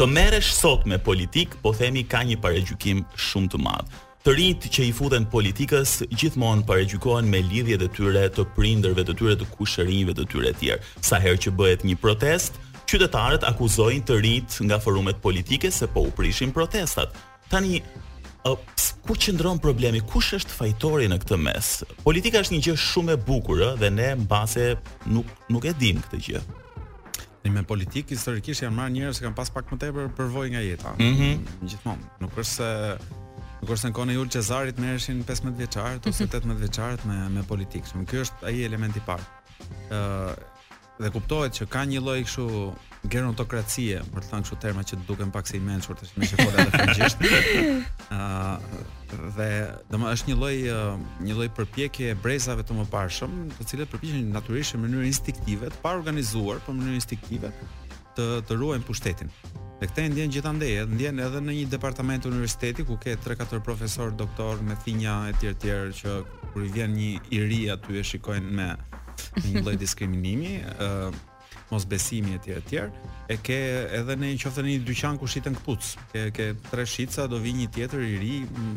Të 0.00 0.06
merresh 0.10 0.50
sot 0.58 0.86
me 0.90 0.98
politik, 0.98 1.54
po 1.62 1.70
themi 1.78 2.02
ka 2.10 2.24
një 2.26 2.38
paragjykim 2.42 3.04
shumë 3.28 3.52
të 3.54 3.62
madh. 3.62 3.98
Të 4.22 4.38
që 4.70 4.84
i 4.86 4.90
futen 4.94 5.24
politikës 5.26 6.04
gjithmonë 6.06 6.62
paraqykohen 6.68 7.26
me 7.26 7.40
lidhjet 7.42 7.80
e 7.82 7.88
tyre 7.90 8.28
të 8.30 8.44
prindërve 8.54 9.02
të 9.08 9.16
tyre 9.18 9.32
të 9.40 9.46
kushërinjve 9.56 10.12
të 10.14 10.26
tyre 10.30 10.52
të 10.54 10.58
tjerë. 10.60 10.84
Sa 11.08 11.18
herë 11.18 11.40
që 11.42 11.52
bëhet 11.58 11.80
një 11.82 11.96
protestë, 11.98 12.60
qytetarët 12.92 13.42
akuzojnë 13.48 14.04
të 14.06 14.18
rinjt 14.22 14.58
nga 14.68 14.76
forumet 14.78 15.18
politike 15.24 15.72
se 15.74 15.88
po 15.90 16.04
u 16.06 16.12
prishin 16.14 16.52
protestat. 16.54 17.18
Tani 17.50 17.80
Ups, 18.46 18.88
ku 19.06 19.14
qëndron 19.14 19.58
problemi? 19.62 20.00
Kush 20.02 20.36
është 20.38 20.54
fajtori 20.54 21.08
në 21.10 21.18
këtë 21.22 21.38
mes? 21.38 21.70
Politika 22.06 22.42
është 22.44 22.54
një 22.56 22.62
gjë 22.66 22.74
shumë 22.82 23.14
e 23.14 23.20
bukur, 23.26 23.60
ëh, 23.70 23.72
dhe 23.78 23.90
ne 23.94 24.08
mbase 24.22 24.68
nuk 25.14 25.26
nuk 25.50 25.66
e 25.70 25.74
dim 25.78 25.98
këtë 26.02 26.20
gjë. 26.28 26.44
Në 27.42 27.52
me 27.56 27.66
politikë 27.66 28.14
historikisht 28.14 28.62
janë 28.62 28.78
marrë 28.78 28.94
njerëz 29.00 29.18
që 29.18 29.26
kanë 29.26 29.36
pas 29.42 29.50
pak 29.50 29.70
më 29.70 29.80
tepër 29.82 30.10
përvojë 30.18 30.54
nga 30.54 30.62
jeta. 30.70 30.94
Mm 31.02 31.42
Gjithmonë, 31.66 32.10
nuk 32.22 32.38
është 32.42 32.52
se 32.52 32.70
Kurse 33.66 33.88
në 33.90 33.94
kone 33.94 34.14
jullë 34.16 34.40
zarit 34.42 34.78
me 34.82 34.88
eshin 34.96 35.20
15 35.26 35.52
vjeqarët 35.60 36.06
ose 36.10 36.24
18 36.26 36.48
mhm. 36.50 36.56
vjeqarët 36.64 37.04
me, 37.06 37.18
me 37.30 37.44
politikë. 37.46 37.92
Shumë, 37.92 38.06
kjo 38.10 38.24
është 38.26 38.48
aji 38.50 38.64
elementi 38.66 38.98
i 38.98 39.04
parë. 39.06 39.28
Uh, 39.88 40.32
dhe 41.02 41.10
kuptohet 41.14 41.54
që 41.56 41.66
ka 41.70 41.84
një 41.88 42.00
lloj 42.02 42.18
kështu 42.26 42.46
gerontokracie, 43.10 44.00
për 44.14 44.22
të 44.22 44.28
thënë 44.32 44.44
kështu 44.44 44.58
terma 44.64 44.84
që 44.86 44.98
duken 45.06 45.30
pak 45.34 45.48
si 45.50 45.58
mençur 45.62 45.96
tash 45.98 46.12
me 46.20 46.28
shkolla 46.30 46.64
të 46.66 46.74
frangjisht. 46.74 47.24
Ëh 48.10 49.30
dhe 49.38 49.48
domo 49.94 50.10
është 50.10 50.30
një 50.32 50.38
lloj 50.42 50.54
një 51.28 51.38
lloj 51.38 51.48
përpjekje 51.60 52.10
e 52.12 52.18
brezave 52.26 52.66
të 52.66 52.76
mëparshëm, 52.82 53.38
të 53.60 53.68
cilët 53.72 53.94
përpiqen 53.94 54.30
natyrisht 54.34 54.76
në 54.76 54.84
mënyrë 54.86 55.10
instinktive, 55.14 55.70
të 55.70 55.82
pa 55.86 55.94
organizuar, 55.98 56.58
Për 56.60 56.70
po 56.72 56.76
në 56.76 56.80
mënyrë 56.82 57.02
instinktive 57.02 57.54
të 58.18 58.28
të 58.50 58.60
ruajnë 58.62 58.86
pushtetin. 58.90 59.30
Dhe 59.82 59.88
këtë 59.90 60.02
ndjen 60.14 60.30
gjithandej, 60.30 60.74
ndjen 60.94 61.16
edhe 61.18 61.40
në 61.42 61.54
një 61.56 61.62
departament 61.72 62.26
universiteti 62.28 62.84
ku 62.86 62.94
ke 63.02 63.16
3-4 63.18 63.58
profesor, 63.66 64.12
doktor 64.14 64.60
me 64.62 64.76
thinja 64.84 65.14
e 65.26 65.32
tjerë 65.40 65.58
të 65.64 65.72
që 65.96 66.12
kur 66.52 66.62
i 66.62 66.68
vjen 66.70 66.94
një 66.94 67.08
i 67.34 67.40
ri 67.50 67.58
aty 67.74 67.96
e 67.98 68.04
shikojnë 68.06 68.52
me 68.60 68.68
një 69.48 69.64
lloj 69.64 69.74
diskriminimi, 69.82 70.52
ë 70.62 70.86
uh, 70.86 71.16
mos 71.72 71.88
besimi 71.90 72.36
e 72.36 72.40
tjerë 72.44 72.62
të 72.68 72.84
e 73.34 73.40
ke 73.42 73.58
edhe 73.98 74.14
në 74.22 74.30
qoftë 74.44 74.62
në 74.62 74.70
një 74.76 74.86
dyqan 74.92 75.18
ku 75.18 75.26
shiten 75.34 75.58
këpucë, 75.58 75.90
ke, 76.14 76.22
ke 76.36 76.46
tre 76.70 76.86
shitca, 76.86 77.26
do 77.26 77.42
vi 77.42 77.56
një 77.58 77.68
tjetër 77.74 78.06
i 78.06 78.14
ri, 78.22 78.32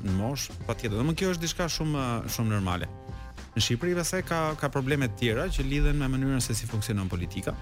në 0.10 0.18
mosh, 0.18 0.48
pa 0.66 0.74
tjetër, 0.74 0.98
dhe 0.98 1.06
më 1.12 1.18
kjo 1.22 1.36
është 1.36 1.46
diçka 1.46 1.70
shumë, 1.78 2.08
shumë 2.34 2.56
normale. 2.58 2.90
Në 3.54 3.62
Shqipëri 3.62 3.94
vëse 4.02 4.24
ka, 4.28 4.42
ka 4.60 4.74
problemet 4.74 5.14
tjera 5.22 5.46
që 5.54 5.70
lidhen 5.70 6.02
me 6.02 6.10
mënyrën 6.18 6.42
se 6.44 6.58
si 6.58 6.66
funksionon 6.68 7.08
politika, 7.12 7.54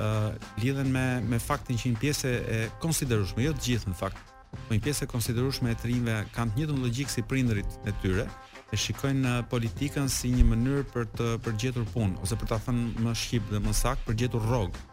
uh, 0.00 0.34
lidhen 0.62 0.90
me 0.92 1.06
me 1.30 1.38
faktin 1.38 1.78
që 1.80 1.90
një 1.94 2.00
pjesë 2.02 2.32
e 2.54 2.58
konsiderueshme, 2.82 3.44
jo 3.48 3.52
të 3.56 3.68
gjithë 3.68 3.92
në 3.92 3.98
fakt, 4.00 4.34
po 4.66 4.74
një 4.76 4.82
pjesë 4.86 5.06
e 5.06 5.10
konsiderueshme 5.14 5.72
e 5.74 5.78
të 5.82 5.90
rinjve 5.92 6.16
kanë 6.36 6.54
të 6.54 6.60
njëjtën 6.62 6.82
logjikë 6.86 7.14
si 7.16 7.24
prindërit 7.30 7.78
e 7.88 7.94
tyre 8.02 8.28
e 8.72 8.76
shikojnë 8.80 9.34
politikën 9.52 10.08
si 10.12 10.32
një 10.34 10.44
mënyrë 10.52 10.86
për 10.94 11.10
të 11.14 11.28
përgjetur 11.46 11.88
punë 11.94 12.22
ose 12.24 12.36
për 12.40 12.52
ta 12.54 12.60
thënë 12.68 13.04
më 13.06 13.14
shqip 13.22 13.50
dhe 13.52 13.62
më 13.68 13.74
sakt, 13.82 14.06
për 14.08 14.18
gjetur 14.24 14.46
rrogë 14.48 14.86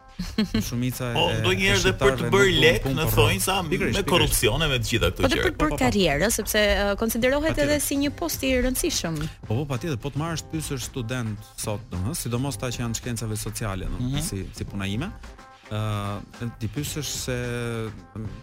shumica 0.62 1.14
po, 1.14 1.32
e 1.34 1.42
do 1.48 1.54
një 1.60 1.94
për 2.00 2.18
të 2.20 2.30
bërë 2.34 2.56
lek 2.62 2.86
në 2.96 3.06
thonjë 3.14 3.42
sa 3.44 3.58
me 3.66 4.04
korrupsion 4.08 4.64
me 4.68 4.80
të 4.82 4.92
gjitha 4.92 5.10
këto 5.12 5.22
po 5.22 5.28
gjëra. 5.32 5.44
Po 5.44 5.66
për 5.66 5.72
po, 5.74 5.80
karrierë, 5.82 6.30
sepse 6.36 6.62
konsiderohet 7.02 7.60
edhe 7.66 7.78
si 7.84 7.98
një 8.02 8.12
post 8.20 8.44
i 8.48 8.54
rëndësishëm. 8.66 9.20
Po 9.48 9.60
po 9.62 9.66
patjetër, 9.74 9.98
po 10.06 10.14
të 10.14 10.22
marrësh 10.24 10.46
ty 10.52 10.62
si 10.66 10.80
student 10.86 11.52
sot 11.60 11.84
domos, 11.94 12.22
sidomos 12.26 12.60
ta 12.62 12.72
që 12.72 12.86
janë 12.86 13.00
shkencave 13.02 13.38
sociale, 13.40 13.90
domos, 13.90 14.04
mhm. 14.04 14.24
si 14.24 14.46
si 14.60 14.70
puna 14.72 14.88
ime. 14.98 15.12
ë 15.66 16.48
ti 16.62 16.68
pyetesh 16.70 17.10
se 17.26 17.36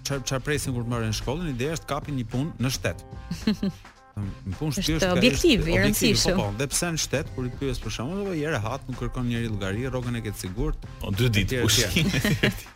çfarë 0.04 0.24
çfarë 0.26 0.42
presin 0.42 0.74
kur 0.74 0.82
të 0.82 0.90
marrin 0.90 1.14
shkollën, 1.14 1.52
ideja 1.54 1.76
është 1.76 1.84
të 1.86 1.90
kapin 1.94 2.16
një 2.18 2.24
punë 2.28 2.52
në 2.58 2.72
shtet. 2.74 3.04
në 4.20 4.56
punë 4.58 4.80
është 4.82 5.08
objektiv 5.08 5.62
i 5.64 5.72
po, 5.72 5.76
rëndësishëm. 5.82 6.36
Po, 6.38 6.48
dhe 6.58 6.66
pse 6.68 6.88
në 6.96 7.00
shtet 7.00 7.30
kur 7.34 7.46
i 7.48 7.52
pyes 7.60 7.78
për 7.80 7.94
shkakun 7.96 8.20
apo 8.26 8.34
i 8.36 8.42
rehat, 8.50 8.84
nuk 8.90 8.98
kërkon 9.00 9.28
njëri 9.30 9.48
llogari, 9.48 9.86
rrogën 9.88 10.18
e 10.18 10.22
ke 10.26 10.32
të 10.34 10.40
sigurt. 10.44 10.84
O 11.08 11.12
dy 11.16 11.30
ditë 11.32 11.62
pushim. 11.62 12.10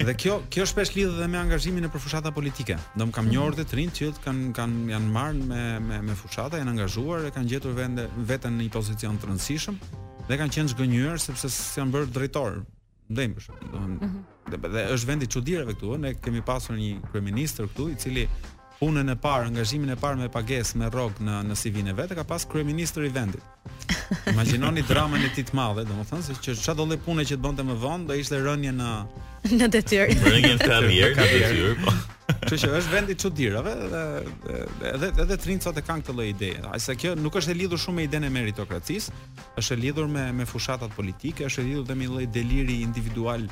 Dhe 0.09 0.15
kjo 0.17 0.39
kjo 0.55 0.67
shpesh 0.73 0.95
lidhet 0.97 1.19
edhe 1.19 1.29
me 1.35 1.41
angazhimin 1.43 1.85
në 1.85 1.91
fushata 1.97 2.33
politike. 2.33 2.79
Do 2.97 3.03
mm. 3.03 3.09
të 3.13 3.17
kam 3.19 3.29
një 3.33 3.43
orë 3.45 3.61
të 3.61 3.67
trinj 3.75 3.93
që 3.99 4.11
kanë 4.25 4.49
kanë 4.57 4.95
janë 4.95 5.13
marrë 5.17 5.51
me 5.53 5.65
me 5.89 6.01
me 6.11 6.17
fushata, 6.23 6.61
janë 6.63 6.75
angazhuar 6.77 7.29
e 7.29 7.35
kanë 7.37 7.53
gjetur 7.53 7.77
vende 7.77 8.09
veten 8.33 8.57
në 8.57 8.69
një 8.71 8.75
pozicion 8.79 9.21
të 9.21 9.29
rëndësishëm 9.31 9.77
dhe 10.31 10.41
kanë 10.41 10.57
qenë 10.57 10.73
zgënjur 10.73 11.21
sepse 11.29 11.53
s'kan 11.53 11.93
bërë 11.95 12.13
drejtor. 12.17 12.63
Dëm 13.13 13.37
për 13.37 13.45
shkak. 13.45 13.67
Do 13.71 13.81
mhm. 13.85 14.15
dhe 14.73 14.87
është 14.97 15.07
vendi 15.13 15.27
çuditëreve 15.31 15.77
këtu, 15.77 15.93
ne 16.03 16.15
kemi 16.19 16.41
pasur 16.43 16.75
një 16.81 16.97
kryeminist 17.13 17.61
këtu 17.63 17.91
i 17.93 17.99
cili 18.03 18.25
punën 18.81 19.09
e 19.09 19.17
parë, 19.17 19.49
angazhimin 19.51 19.93
e 19.93 19.97
parë 20.01 20.19
me 20.21 20.29
pagesë 20.33 20.81
me 20.81 20.89
rrog 20.93 21.21
në 21.25 21.37
në 21.49 21.57
cv 21.63 21.83
e 21.87 21.95
vet, 22.01 22.13
ka 22.19 22.25
pas 22.29 22.45
kryeministri 22.51 23.09
i 23.09 23.15
vendit. 23.15 23.41
Imagjinoni 24.33 24.85
dramën 24.89 25.25
e 25.29 25.33
tij 25.37 25.47
të 25.51 25.57
madhe, 25.59 25.87
domethënë 25.89 26.27
se 26.29 26.37
që 26.43 26.57
çfarë 26.63 26.81
do 26.83 26.89
lë 26.93 27.01
punë 27.07 27.27
që 27.31 27.39
të 27.39 27.45
bënte 27.47 27.65
më 27.71 27.79
vonë, 27.85 28.09
do 28.11 28.19
ishte 28.21 28.43
rënje 28.45 28.75
në 28.81 28.91
në 29.61 29.71
detyrë. 29.77 30.21
Rënje 30.29 30.55
në 30.61 30.67
karrierë, 30.75 31.17
në 31.17 31.33
detyrë, 31.33 31.75
po. 31.85 31.97
Kështu 32.47 32.61
që 32.63 32.69
është 32.79 32.93
vendi 32.95 33.15
i 33.17 33.19
çuditërave 33.19 33.71
dhe 33.93 34.01
edhe 34.23 35.07
edhe 35.11 35.23
edhe 35.25 35.37
trinca 35.43 35.73
të 35.75 35.83
kanë 35.83 36.05
këtë 36.05 36.13
lloj 36.15 36.27
ideje. 36.31 36.61
Asa 36.77 36.95
kjo 36.95 37.17
nuk 37.19 37.35
është 37.41 37.51
e 37.51 37.57
lidhur 37.59 37.81
shumë 37.83 37.99
me 37.99 38.05
idenë 38.07 38.29
meritokracisë, 38.37 39.15
është 39.59 39.75
e 39.75 39.79
lidhur 39.81 40.07
me 40.13 40.23
me 40.41 40.47
fushatat 40.47 40.95
politike, 40.95 41.49
është 41.49 41.65
e 41.65 41.67
lidhur 41.73 41.91
me 41.99 42.05
një 42.05 42.13
lloj 42.13 42.29
deliri 42.37 42.77
individual 42.87 43.49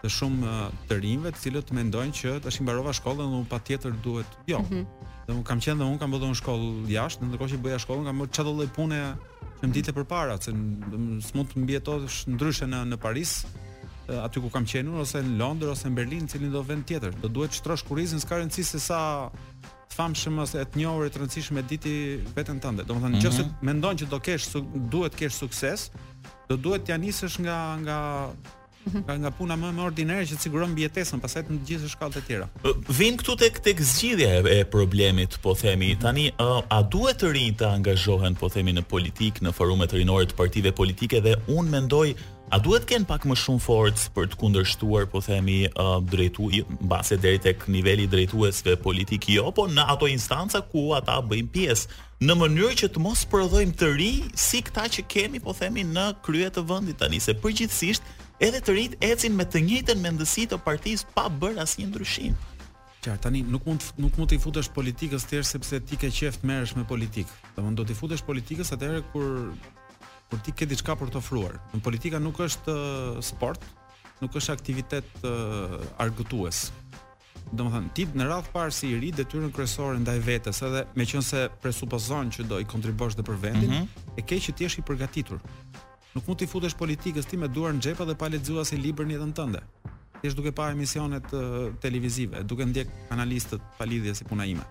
të 0.00 0.12
shumë 0.16 0.54
të 0.88 0.98
rinjve, 1.04 1.34
të 1.36 1.44
cilët 1.44 1.74
mendojnë 1.76 2.16
që 2.22 2.34
tash 2.46 2.60
i 2.62 2.64
mbarova 2.64 2.96
shkollën 2.96 3.28
dhe 3.34 3.42
un 3.42 3.46
patjetër 3.52 4.00
duhet. 4.06 4.40
Jo. 4.48 4.62
Mm 4.64 4.72
-hmm. 4.72 5.06
Dhe 5.28 5.36
un 5.36 5.44
kam 5.50 5.60
qenë 5.66 5.78
dhe 5.84 5.90
un 5.92 5.98
kam 6.00 6.16
bërë 6.16 6.32
një 6.32 6.40
shkollë 6.40 6.90
jashtë, 6.96 7.28
ndërkohë 7.28 7.52
që 7.52 7.62
bëja 7.66 7.84
shkollën 7.84 8.08
kam 8.08 8.22
më 8.24 8.30
çdo 8.32 8.56
lloj 8.56 8.68
pune 8.78 9.02
më 9.60 9.72
ditë 9.76 9.90
të 9.92 9.96
përpara, 10.00 10.40
se 10.40 10.50
s'mund 11.28 11.48
të 11.52 11.56
mbijetosh 11.64 12.16
ndryshe 12.32 12.64
në 12.72 12.80
në 12.88 12.96
Paris, 12.96 13.36
Eh, 14.08 14.24
aty 14.24 14.40
ku 14.40 14.48
kam 14.48 14.64
qenë 14.68 14.88
unë 14.88 15.02
ose 15.04 15.20
në 15.20 15.34
Londër 15.36 15.74
ose 15.74 15.90
në 15.90 15.98
Berlin, 15.98 16.28
cilin 16.32 16.52
do 16.54 16.62
vend 16.64 16.86
tjetër. 16.88 17.12
Do 17.20 17.28
duhet 17.28 17.52
të 17.52 17.58
shtrosh 17.60 17.84
kurrizën, 17.88 18.20
s'ka 18.22 18.38
rëndësi 18.40 18.64
se 18.64 18.80
sa 18.80 19.00
famshëm 19.98 20.40
ose 20.44 20.62
e 20.64 20.64
të 20.64 20.80
njohur 20.80 21.04
e 21.04 21.12
të 21.12 21.20
rëndësishme 21.20 21.64
ditë 21.68 21.92
veten 22.36 22.56
tënde. 22.62 22.86
Domethënë, 22.88 23.18
mm 23.18 23.20
-hmm. 23.20 23.28
nëse 23.28 23.48
mendon 23.68 24.00
që 24.00 24.08
do 24.12 24.20
kesh, 24.28 24.48
duhet 24.94 25.12
të 25.16 25.20
kesh 25.24 25.36
sukses, 25.44 25.88
do 26.48 26.56
duhet 26.56 26.88
të 26.88 26.96
nisësh 27.04 27.36
nga 27.44 27.58
nga 27.84 27.98
nga 28.94 29.14
mhm. 29.14 29.20
nga 29.22 29.30
puna 29.30 29.56
më 29.56 29.68
më 29.76 29.82
ordinare 29.84 30.24
që 30.26 30.36
të 30.38 30.42
siguron 30.44 30.72
mbijetesën, 30.72 31.20
pastaj 31.22 31.44
të 31.48 31.58
gjithë 31.68 31.90
shkallët 31.92 32.20
e 32.20 32.24
tjera. 32.28 32.46
Vin 33.00 33.18
këtu 33.20 33.36
tek 33.40 33.60
tek 33.64 33.82
zgjidhja 33.82 34.42
e 34.48 34.64
problemit, 34.64 35.38
po 35.44 35.54
themi. 35.54 35.92
Mm 35.92 35.92
-hmm. 35.92 36.02
Tani 36.02 36.26
a, 36.46 36.62
a 36.76 36.78
duhet 36.82 37.20
të 37.20 37.32
rinj 37.34 37.54
të 37.60 37.66
angazhohen, 37.78 38.34
po 38.34 38.48
themi 38.48 38.72
në 38.72 38.82
politikë, 38.92 39.40
në 39.44 39.52
forumet 39.58 39.92
rinore 39.92 40.26
të 40.26 40.36
partive 40.40 40.72
politike 40.72 41.20
dhe 41.20 41.32
un 41.56 41.64
mendoj 41.74 42.08
A 42.50 42.56
duhet 42.58 42.84
kënë 42.90 43.04
pak 43.12 43.22
më 43.28 43.34
shumë 43.42 43.60
forcë 43.68 44.02
për 44.14 44.24
të 44.30 44.36
kundërshtuar, 44.40 45.04
po 45.12 45.20
themi, 45.20 45.68
uh, 45.68 46.00
drejtu, 46.12 46.48
base 46.92 47.16
deri 47.16 47.38
tek 47.38 47.68
niveli 47.68 48.06
drejtuesve 48.08 48.76
politik, 48.76 49.28
jo, 49.28 49.50
po 49.52 49.62
në 49.68 49.82
ato 49.92 50.06
instanca 50.06 50.60
ku 50.70 50.94
ata 50.96 51.20
bëjmë 51.28 51.50
pjesë, 51.56 51.88
në 52.26 52.32
mënyrë 52.40 52.76
që 52.80 52.86
të 52.88 52.98
mos 53.04 53.20
prodhojmë 53.32 53.74
të 53.80 53.88
ri 54.00 54.12
si 54.46 54.58
këta 54.66 54.84
që 54.94 55.00
kemi, 55.12 55.38
po 55.44 55.52
themi, 55.52 55.82
në 55.84 56.06
krye 56.24 56.48
të 56.50 56.62
vendit 56.70 56.96
tani, 56.98 57.20
se 57.20 57.32
përgjithsisht, 57.42 58.00
edhe 58.40 58.60
të 58.62 58.74
rit 58.76 58.92
ecin 59.04 59.34
me 59.36 59.44
të 59.50 59.60
njëjtën 59.66 60.02
mendësi 60.02 60.44
të 60.50 60.58
partisë 60.64 61.10
pa 61.14 61.24
bër 61.28 61.58
asnjë 61.64 61.88
ndryshim. 61.90 62.36
Qartë, 63.02 63.20
tani 63.26 63.40
nuk 63.46 63.66
mund 63.66 63.84
nuk 64.02 64.16
mund 64.18 64.30
të 64.30 64.38
i 64.38 64.42
futesh 64.42 64.70
politikës 64.74 65.24
tërë 65.30 65.46
sepse 65.46 65.80
ti 65.86 65.98
ke 65.98 66.10
qejf 66.14 66.38
të 66.42 66.50
merresh 66.50 66.76
me 66.78 66.86
politikë. 66.86 67.34
Do 67.56 67.66
mund 67.66 67.78
do 67.78 67.86
të 67.86 67.94
i 67.94 67.98
futesh 68.02 68.22
politikës 68.26 68.74
atëherë 68.74 69.02
kur 69.12 69.52
kur 70.28 70.40
ti 70.44 70.52
ke 70.52 70.66
diçka 70.68 70.94
për 71.00 71.10
të 71.14 71.22
ofruar. 71.22 71.58
Në 71.72 71.80
politika 71.82 72.18
nuk 72.20 72.38
është 72.44 72.74
sport, 73.24 73.62
nuk 74.20 74.34
është 74.36 74.54
aktivitet 74.54 75.22
argëtues. 76.04 76.68
Do 77.48 77.64
të 77.64 77.72
thënë, 77.72 77.92
ti 77.96 78.04
në 78.12 78.26
radh 78.28 78.50
parë 78.52 78.74
si 78.76 78.90
i 78.92 78.98
ri 79.00 79.08
detyrën 79.16 79.48
kryesore 79.56 79.96
ndaj 80.02 80.18
vetes, 80.26 80.58
edhe 80.68 80.82
meqense 81.00 81.46
presupozon 81.62 82.28
që 82.36 82.44
do 82.50 82.58
i 82.60 82.66
kontribosh 82.68 83.16
dhe 83.16 83.24
për 83.24 83.38
vendin, 83.46 83.70
mm 83.72 83.78
-hmm. 83.86 84.12
e 84.20 84.22
ke 84.28 84.36
që 84.36 84.50
ti 84.52 84.64
jesh 84.68 84.78
i 84.78 84.82
përgatitur 84.84 85.40
nuk 86.16 86.24
mund 86.28 86.38
të 86.40 86.46
futesh 86.48 86.76
politikës 86.78 87.26
ti 87.28 87.36
me 87.40 87.48
duar 87.52 87.74
në 87.76 87.82
xhepa 87.86 88.06
dhe 88.08 88.14
pa 88.20 88.28
lexuar 88.32 88.64
si 88.66 88.78
librin 88.80 89.12
jetën 89.12 89.34
tënde. 89.36 89.60
Ti 90.18 90.26
je 90.30 90.34
duke 90.38 90.50
parë 90.54 90.74
emisionet 90.76 91.28
televizive, 91.82 92.42
duke 92.44 92.66
ndjek 92.66 92.90
analistët 93.14 93.62
pa 93.78 93.86
lidhje 93.86 94.14
si 94.18 94.26
puna 94.26 94.46
ime. 94.50 94.64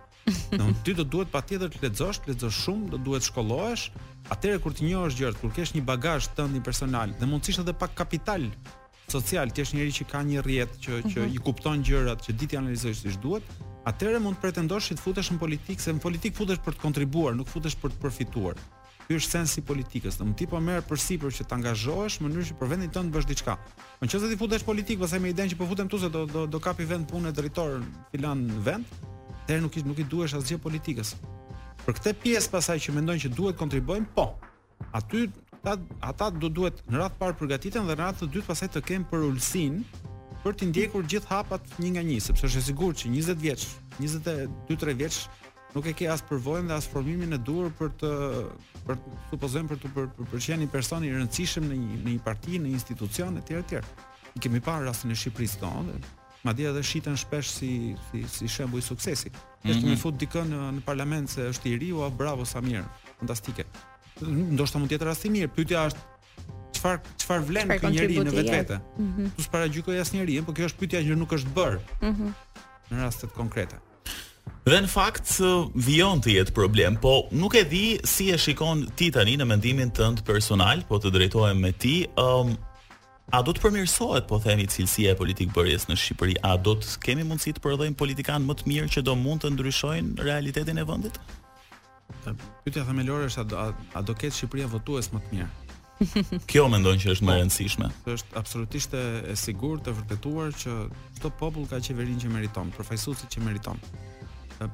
Do 0.52 0.66
ti 0.84 0.92
do 0.96 1.06
duhet 1.08 1.30
patjetër 1.32 1.70
të 1.72 1.86
lexosh, 1.86 2.20
lexosh 2.28 2.58
shumë, 2.66 2.90
do 2.94 2.98
duhet 3.06 3.24
të 3.24 3.30
shkollohesh. 3.30 3.86
Atëherë 4.34 4.60
kur 4.66 4.74
të 4.76 4.84
njohësh 4.90 5.16
gjërat, 5.22 5.38
kur 5.40 5.54
kesh 5.56 5.72
një 5.78 5.86
bagazh 5.88 6.28
tënd 6.36 6.58
i 6.60 6.64
personal 6.66 7.14
dhe 7.16 7.30
mundësisht 7.32 7.62
edhe 7.64 7.76
pak 7.80 7.94
kapital 7.96 8.50
social, 9.08 9.54
ti 9.56 9.64
je 9.64 9.78
njëri 9.78 9.94
që 10.02 10.06
ka 10.12 10.20
një 10.28 10.42
rrjet 10.44 10.74
që 10.84 11.00
që 11.14 11.20
mhm. 11.22 11.32
i 11.32 11.40
kupton 11.48 11.80
gjërat, 11.88 12.26
që 12.28 12.34
di 12.42 12.50
ti 12.52 12.58
analizosh 12.60 13.06
siç 13.06 13.16
duhet, 13.24 13.48
atëherë 13.88 14.20
mund 14.26 14.36
të 14.36 14.44
pretendosh 14.50 14.90
të 14.92 15.00
futesh 15.00 15.32
në 15.32 15.40
politikë, 15.46 15.86
se 15.86 15.94
në 15.96 16.04
politikë 16.04 16.36
futesh 16.42 16.60
për 16.66 16.76
të 16.76 16.82
kontribuar, 16.84 17.38
nuk 17.40 17.48
futesh 17.48 17.78
për 17.80 17.96
të 17.96 18.04
përfituar. 18.04 18.60
Ky 19.08 19.16
është 19.16 19.32
sensi 19.32 19.62
i 19.62 19.64
politikës. 19.64 20.18
Do 20.20 20.26
ti 20.36 20.44
po 20.52 20.60
merr 20.60 20.84
përsipër 20.84 21.32
që 21.32 21.46
të 21.48 21.56
angazhohesh 21.56 22.18
në 22.20 22.26
mënyrë 22.28 22.48
që 22.50 22.56
për 22.60 22.70
vendin 22.74 22.90
tënd 22.92 23.08
të 23.08 23.14
bësh 23.16 23.28
diçka. 23.30 23.54
Nëse 24.04 24.28
ti 24.34 24.38
futesh 24.42 24.66
politik, 24.68 25.00
pastaj 25.00 25.22
me 25.24 25.32
idenë 25.32 25.54
që 25.54 25.60
po 25.62 25.68
futem 25.70 25.88
tu 25.88 25.96
se 26.02 26.10
do 26.12 26.26
do 26.28 26.44
do 26.56 26.60
kapi 26.60 26.84
vend 26.90 27.08
punë 27.08 27.32
drejtor 27.38 27.78
filan 28.12 28.42
vend, 28.66 28.90
atëherë 29.46 29.64
nuk 29.64 29.80
i 29.80 29.86
nuk 29.88 30.02
i 30.04 30.08
duhesh 30.12 30.36
asgjë 30.36 30.60
politikës. 30.66 31.14
Për 31.86 31.96
këtë 32.00 32.14
pjesë 32.26 32.52
pasaj 32.58 32.76
që 32.84 32.98
mendojnë 32.98 33.24
që 33.24 33.32
duhet 33.38 33.60
kontribuojmë, 33.62 34.10
po. 34.20 34.28
Aty 35.00 35.24
ta, 35.64 35.78
ata 36.12 36.28
do 36.36 36.52
duhet 36.60 36.84
në 36.92 37.00
radhë 37.06 37.20
parë 37.22 37.40
përgatiten 37.46 37.88
dhe 37.88 37.96
në 37.96 38.00
radhë 38.04 38.26
të 38.26 38.32
dytë 38.36 38.52
pasaj 38.52 38.74
të 38.76 38.84
kem 38.92 39.08
për 39.08 39.24
ulsin 39.32 39.80
për 40.44 40.60
të 40.60 40.68
ndjekur 40.74 41.08
gjithë 41.08 41.32
hapat 41.32 41.80
një 41.80 41.96
nga 41.96 42.04
një, 42.12 42.20
sepse 42.28 42.44
është 42.52 42.60
e 42.60 42.68
sigurt 42.70 43.00
që 43.06 43.14
20 43.16 43.40
vjeç, 43.46 43.70
22-3 44.04 45.00
vjeç 45.00 45.24
nuk 45.78 45.86
e 45.86 45.94
ke 45.94 46.10
as 46.10 46.24
përvojën 46.26 46.70
dhe 46.72 46.76
as 46.82 46.88
formimin 46.90 47.38
e 47.38 47.40
duhur 47.48 47.70
për 47.78 47.92
të 48.02 48.12
për 48.88 49.00
supozojm 49.30 49.68
për 49.72 49.80
të 49.84 49.90
për, 49.96 50.08
për 50.34 50.42
qenë 50.46 50.62
një 50.66 50.70
person 50.74 51.06
i 51.06 51.12
rëndësishëm 51.14 51.68
në 51.70 51.80
një 51.84 51.98
në 52.06 52.14
një 52.16 52.22
parti, 52.26 52.58
në 52.58 52.72
një 52.72 52.80
institucion 52.80 53.38
etj 53.42 53.58
etj. 53.60 53.82
I 54.38 54.44
kemi 54.44 54.62
parë 54.66 54.88
rastin 54.88 55.14
e 55.14 55.18
Shqipërisë 55.18 55.62
tonë, 55.62 55.98
madje 56.48 56.68
edhe 56.72 56.84
shiten 56.90 57.18
shpesh 57.22 57.54
si 57.60 57.72
si 58.10 58.24
si 58.38 58.50
shembull 58.56 58.82
suksesi. 58.86 59.30
Mm 59.30 59.40
-hmm. 59.40 59.72
Është 59.72 59.84
mhm. 59.86 59.90
një 59.94 60.02
fut 60.06 60.16
dikën 60.24 60.52
në, 60.54 60.62
në 60.78 60.82
parlament 60.90 61.30
se 61.36 61.48
është 61.52 61.72
i 61.74 61.78
ri, 61.82 61.92
ua 62.00 62.10
bravo 62.10 62.46
Samir, 62.46 62.84
fantastike. 63.20 63.66
Ndoshta 64.58 64.78
mund 64.80 64.90
të 64.92 64.98
jetë 64.98 65.08
rast 65.12 65.26
i 65.26 65.30
mirë. 65.36 65.50
Pyetja 65.58 65.84
është 65.90 66.02
çfar 66.78 66.98
çfar 67.22 67.44
vlen 67.50 67.78
ky 67.82 67.92
njeri 67.94 68.18
në 68.24 68.32
vetvete? 68.40 68.78
Mm 68.98 69.12
-hmm. 69.12 69.30
Tu 69.36 69.42
sparagjykoj 69.50 70.02
asnjëri, 70.04 70.42
por 70.46 70.54
kjo 70.56 70.66
është 70.70 70.80
pyetja 70.82 71.00
që 71.08 71.16
nuk 71.22 71.32
është 71.38 71.52
bër. 71.60 71.74
Mm 72.02 72.14
-hmm. 72.14 72.32
Në 72.90 72.96
rastet 73.06 73.32
konkrete. 73.34 73.78
Dhe 74.68 74.80
në 74.84 74.90
fakt 74.92 75.30
vion 75.88 76.20
të 76.24 76.34
jetë 76.34 76.54
problem, 76.56 76.98
po 77.02 77.14
nuk 77.36 77.56
e 77.60 77.64
di 77.68 77.82
si 78.08 78.30
e 78.34 78.38
shikon 78.40 78.86
ti 79.00 79.10
tani 79.16 79.34
në 79.40 79.48
mendimin 79.48 79.90
tënd 79.96 80.22
personal, 80.28 80.82
po 80.90 81.00
të 81.04 81.12
drejtohem 81.16 81.60
me 81.64 81.72
ti, 81.74 82.02
um, 82.22 82.54
a 83.36 83.42
do 83.44 83.54
të 83.56 83.64
përmirësohet 83.66 84.28
po 84.30 84.40
themi 84.44 84.68
cilësia 84.72 85.14
e 85.14 85.20
politikë 85.20 85.56
bërjes 85.58 85.88
në 85.90 85.98
Shqipëri, 86.00 86.38
a 86.48 86.54
do 86.64 86.76
të 86.80 86.96
kemi 87.04 87.26
mundësi 87.28 87.56
të 87.58 87.64
prodhojmë 87.66 88.00
politikanë 88.00 88.48
më 88.48 88.58
të 88.62 88.68
mirë 88.72 88.92
që 88.98 89.04
do 89.10 89.16
mund 89.20 89.44
të 89.44 89.52
ndryshojnë 89.56 90.28
realitetin 90.28 90.80
e 90.84 90.86
vendit? 90.88 91.20
Pyetja 92.66 92.84
themelore 92.88 93.28
është 93.28 93.44
a 93.48 93.48
do, 93.52 93.64
do 94.14 94.18
ketë 94.20 94.36
Shqipëria 94.40 94.68
votues 94.72 95.12
më 95.16 95.24
të 95.28 95.38
mirë? 95.38 95.50
Kjo 96.52 96.68
mendon 96.70 97.00
që 97.02 97.16
është 97.16 97.26
më 97.26 97.34
e 97.36 97.40
rëndësishme. 97.42 97.88
Po, 98.06 98.14
është 98.14 98.36
absolutisht 98.38 98.92
e 98.94 99.36
sigurt 99.42 99.88
e 99.90 99.96
vërtetuar 99.98 100.54
që 100.62 100.76
çdo 101.18 101.32
popull 101.40 101.66
ka 101.72 101.80
qeverinë 101.84 102.22
që 102.28 102.32
meriton, 102.36 102.70
përfaqësuesit 102.76 103.32
që 103.34 103.42
meriton. 103.48 103.82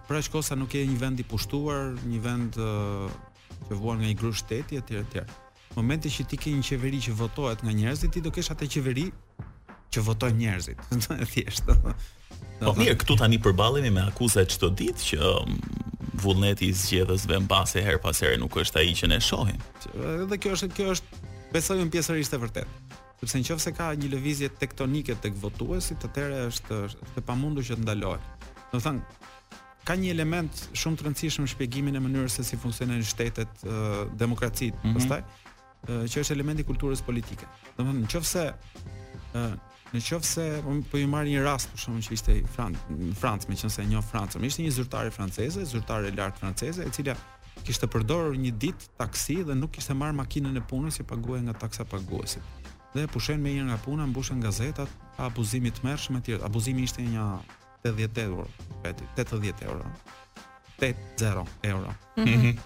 Pra 0.07 0.21
shkosa 0.23 0.55
nuk 0.55 0.71
e 0.79 0.83
një 0.87 0.95
vend 1.01 1.19
i 1.19 1.25
pushtuar, 1.27 1.91
një 2.07 2.19
vend 2.23 2.55
që 2.57 3.77
vuan 3.79 3.99
nga 3.99 4.09
i 4.09 4.15
gru 4.17 4.31
shteti 4.33 4.79
etj 4.79 4.95
etj. 5.01 5.23
Momenti 5.75 6.11
që 6.13 6.25
ti 6.29 6.37
ke 6.37 6.53
një 6.53 6.63
qeveri 6.67 6.99
që 7.07 7.15
votohet 7.17 7.63
nga 7.65 7.73
njerëzit, 7.73 8.11
ti 8.13 8.21
do 8.21 8.31
kesh 8.31 8.51
atë 8.53 8.67
qeveri 8.75 9.07
që 9.93 10.03
votojnë 10.05 10.39
njerëzit. 10.39 10.83
Në 10.85 10.99
të 10.99 11.07
thënë 11.07 11.27
thjesht. 11.31 11.67
Po 12.61 12.73
mirë 12.77 12.95
këtu 13.01 13.15
tani 13.19 13.39
përballemi 13.41 13.89
me 13.93 14.03
akuzat 14.07 14.53
çdo 14.53 14.69
ditë 14.69 15.07
që 15.07 15.19
mm, 15.19 15.97
vullneti 16.21 16.69
i 16.71 16.75
zgjedhësve 16.77 17.39
mbasi 17.47 17.81
her 17.85 17.99
pas 18.03 18.21
here 18.23 18.37
nuk 18.41 18.55
është 18.61 18.81
ai 18.83 18.93
që 18.99 19.09
ne 19.11 19.19
shohim. 19.21 19.59
Edhe 20.13 20.39
kjo 20.39 20.53
është 20.55 20.69
kjo 20.77 20.93
është 20.93 21.19
besoj 21.55 21.81
unë 21.83 21.93
pjesërisht 21.93 22.35
e 22.37 22.41
vërtet. 22.45 22.79
Sepse 23.23 23.41
nëse 23.55 23.73
ka 23.77 23.89
një 23.97 24.11
lëvizje 24.13 24.51
tektonike 24.61 25.15
tek 25.23 25.35
votuesit, 25.41 26.05
atëherë 26.07 26.43
është 26.51 26.79
të 27.17 27.25
pamundur 27.27 27.65
që 27.67 27.79
të 27.81 27.87
ndaloj. 27.87 28.19
Do 28.73 28.81
thënë 28.81 29.21
ka 29.87 29.95
një 29.99 30.11
element 30.15 30.53
shumë 30.79 30.99
të 30.99 31.05
rëndësishëm 31.07 31.47
shpjegimin 31.53 31.97
e 31.99 32.01
mënyrës 32.03 32.37
se 32.39 32.43
si 32.47 32.59
funksionojnë 32.59 33.01
në 33.03 33.07
shtetet 33.09 33.63
uh, 33.67 34.01
demokracit, 34.21 34.75
mm 34.77 34.83
-hmm. 34.87 34.95
përstaj, 34.95 35.21
uh, 35.21 36.07
që 36.11 36.23
është 36.23 36.33
element 36.37 36.59
i 36.59 36.63
kulturës 36.63 37.01
politike. 37.03 37.47
Dhe 37.77 37.83
nëse 37.83 38.01
në 38.01 38.09
qëfë 38.11 38.91
Uh, 39.33 39.39
Në 39.93 39.99
qoftë 40.05 40.27
se 40.29 40.43
po 40.91 40.97
i 40.97 41.07
marr 41.09 41.25
një 41.25 41.41
rast 41.41 41.69
për 41.73 41.79
shkakun 41.81 42.01
që 42.05 42.11
ishte 42.13 42.31
i 42.37 42.43
Franc, 42.55 42.77
në 42.89 43.15
Francë, 43.17 43.47
më 43.49 43.55
qenëse 43.61 43.81
një 43.89 44.01
francez, 44.11 44.37
më 44.41 44.45
ishte 44.45 44.61
një 44.63 44.71
zyrtare 44.75 45.11
franceze, 45.11 45.63
zyrtare 45.71 46.11
lart 46.15 46.37
franceze, 46.37 46.85
e 46.85 46.89
cila 46.89 47.15
kishte 47.65 47.87
përdorur 47.87 48.37
një 48.37 48.51
ditë 48.61 48.85
taksi 48.97 49.41
dhe 49.47 49.55
nuk 49.55 49.71
kishte 49.71 49.93
marr 49.93 50.13
makinën 50.13 50.57
e 50.57 50.61
punës 50.71 50.99
që 50.99 51.03
paguaj 51.03 51.41
nga 51.41 51.53
taksa 51.53 51.83
paguesit. 51.85 52.43
Dhe 52.95 53.07
pushen 53.07 53.41
me 53.41 53.49
njëra 53.53 53.65
nga 53.65 53.77
puna, 53.77 54.05
mbushën 54.05 54.39
gazetat, 54.43 54.89
abuzimi 55.17 55.27
abuzimit 55.27 55.77
mërshëm 55.83 56.45
Abuzimi 56.45 56.81
ishte 56.83 57.01
një 57.01 57.21
80 57.91 58.17
euro, 58.21 58.47
peti, 58.81 59.03
80 59.15 59.61
euro. 59.65 59.83
80 60.77 61.43
euro. 61.61 61.95
Mm 62.15 62.25
-hmm. 62.25 62.57